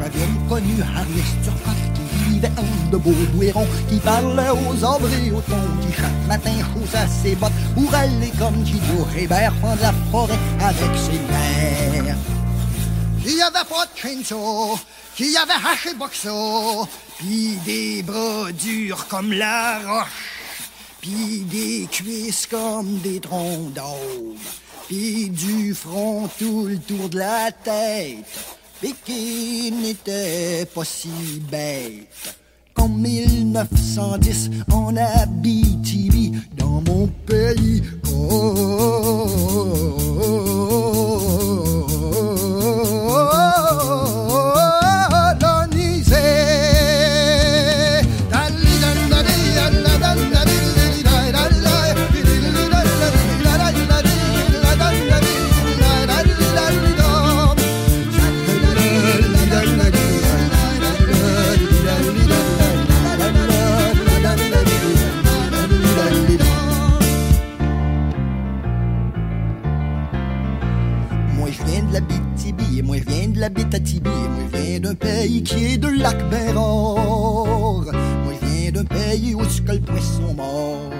[0.06, 5.32] J'avais connu Harris Turcotte qui vivait en de beaux douairons, qui parlait aux arbres et
[5.32, 9.92] aux tons, qui chaque matin chaussa ses bottes pour aller comme Guido Hébert prendre la
[10.12, 12.16] forêt avec ses mères.
[13.24, 14.78] Qui avait pas de chainsaw,
[15.16, 16.88] qui avait haché boxo,
[17.18, 20.60] puis des bras durs comme la roche,
[21.00, 24.38] puis des cuisses comme des troncs d'aubre,
[24.86, 28.24] puis du front tout le tour de la tête,
[28.82, 31.08] et qui n'était pas si
[31.50, 32.36] bête.
[32.76, 38.66] En 1910, en Abitibi, dans mon pays, colonisé.
[73.36, 77.84] De la Bétatibi, moi je viens d'un pays qui est de lac Bérard.
[77.84, 80.90] Moi je viens d'un pays où ce que le poisson mort.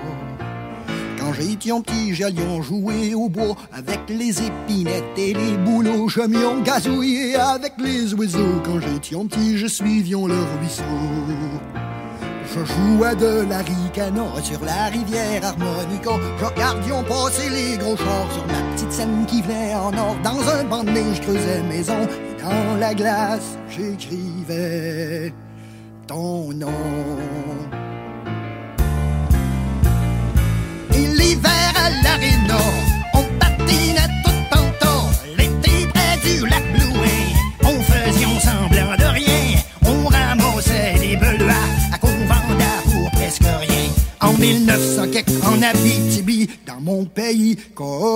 [1.19, 6.09] Quand j'étais un petit, j'allions jouer au bois avec les épinettes et les bouleaux.
[6.09, 8.61] Je m'y gazouillé avec les oiseaux.
[8.65, 10.83] Quand j'étais un petit, je suivions leur ruisseau.
[12.57, 13.63] Je jouais de la
[14.43, 16.13] sur la rivière harmonica.
[16.39, 20.17] Je regardions passer les gros chars sur ma petite scène qui venait en or.
[20.25, 22.01] Dans un banc de neige, je creusais maison.
[22.03, 25.35] Et dans la glace, j'écrivais
[26.07, 26.73] ton nom.
[30.95, 32.63] Et l'hiver à l'aréna,
[44.21, 48.07] En 1900, quelque, en Abitibi, dans mon pays, colonisé.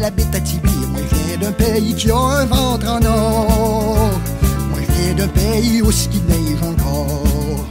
[0.00, 4.10] Moi je viens d'un pays qui a un ventre en or.
[4.70, 7.66] Moi je viens d'un pays où ski neige encore.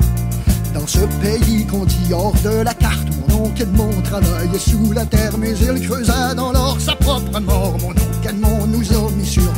[0.74, 5.06] Dans ce pays qu'on dit hors de la carte, mon oncle Edmond travaillait sous la
[5.06, 7.78] terre, mais il creusa dans l'or sa propre mort.
[7.82, 9.49] Mon oncle Edmond nous a mis sur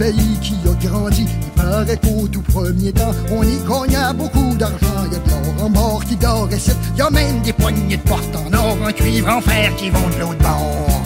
[0.00, 5.00] pays qui a grandi, il paraît qu'au tout premier temps, on y gagna beaucoup d'argent.
[5.06, 7.52] Il y a de l'or en mort qui dort et il y a même des
[7.52, 11.02] poignées de porte en or, en cuivre, en fer qui vont de l'autre bord.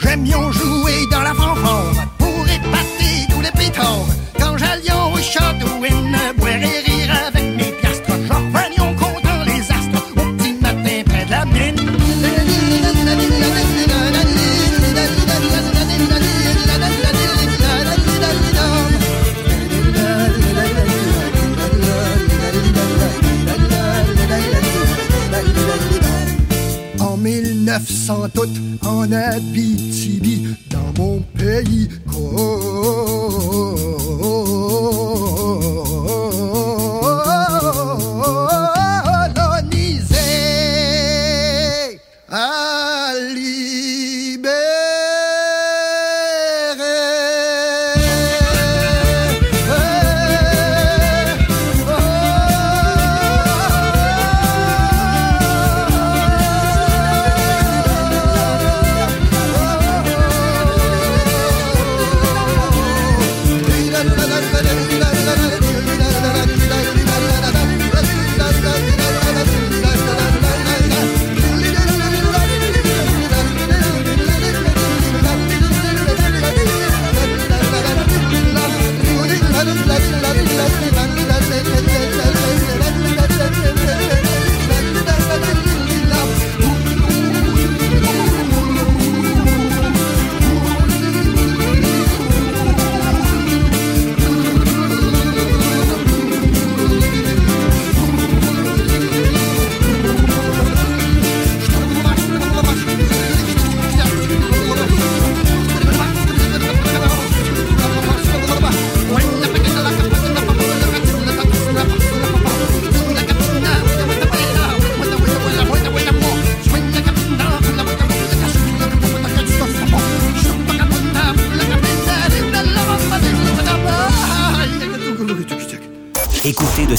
[0.00, 4.06] J'aime jouer dans la fanfare pour épater tous les pétards.
[4.38, 7.53] Quand j'allions au château et ne boire et rire avec
[27.78, 31.88] 1900 tout en Abitibi, dans mon pays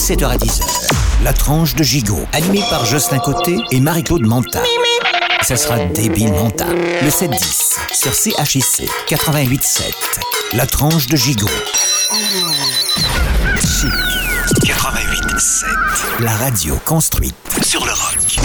[0.06, 0.61] 7h à 10h.
[1.23, 4.61] La tranche de gigot, animée par Jocelyn Côté et Marie-Claude Monta.
[5.41, 6.68] Ça sera débile Monta.
[6.68, 9.82] Le 7-10 sur CHIC 88.7.
[10.53, 11.49] La tranche de gigot.
[13.60, 13.90] Chic.
[14.64, 15.65] 88.7.
[16.19, 17.34] La radio construite
[17.64, 18.36] Sur le rock.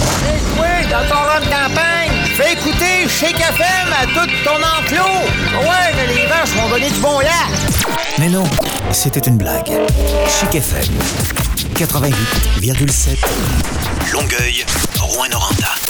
[0.55, 5.61] Toi, dans ton campagne, fais écouter Chic FM à tout ton enclos.
[5.61, 7.27] Ouais, mais les vaches vont donner du bon lait.
[8.17, 8.45] Mais non,
[8.91, 9.71] c'était une blague.
[10.27, 11.40] Chic FM
[11.85, 13.17] 88,7.
[14.13, 14.65] Longueuil,
[14.99, 15.80] Rouen-Noranda.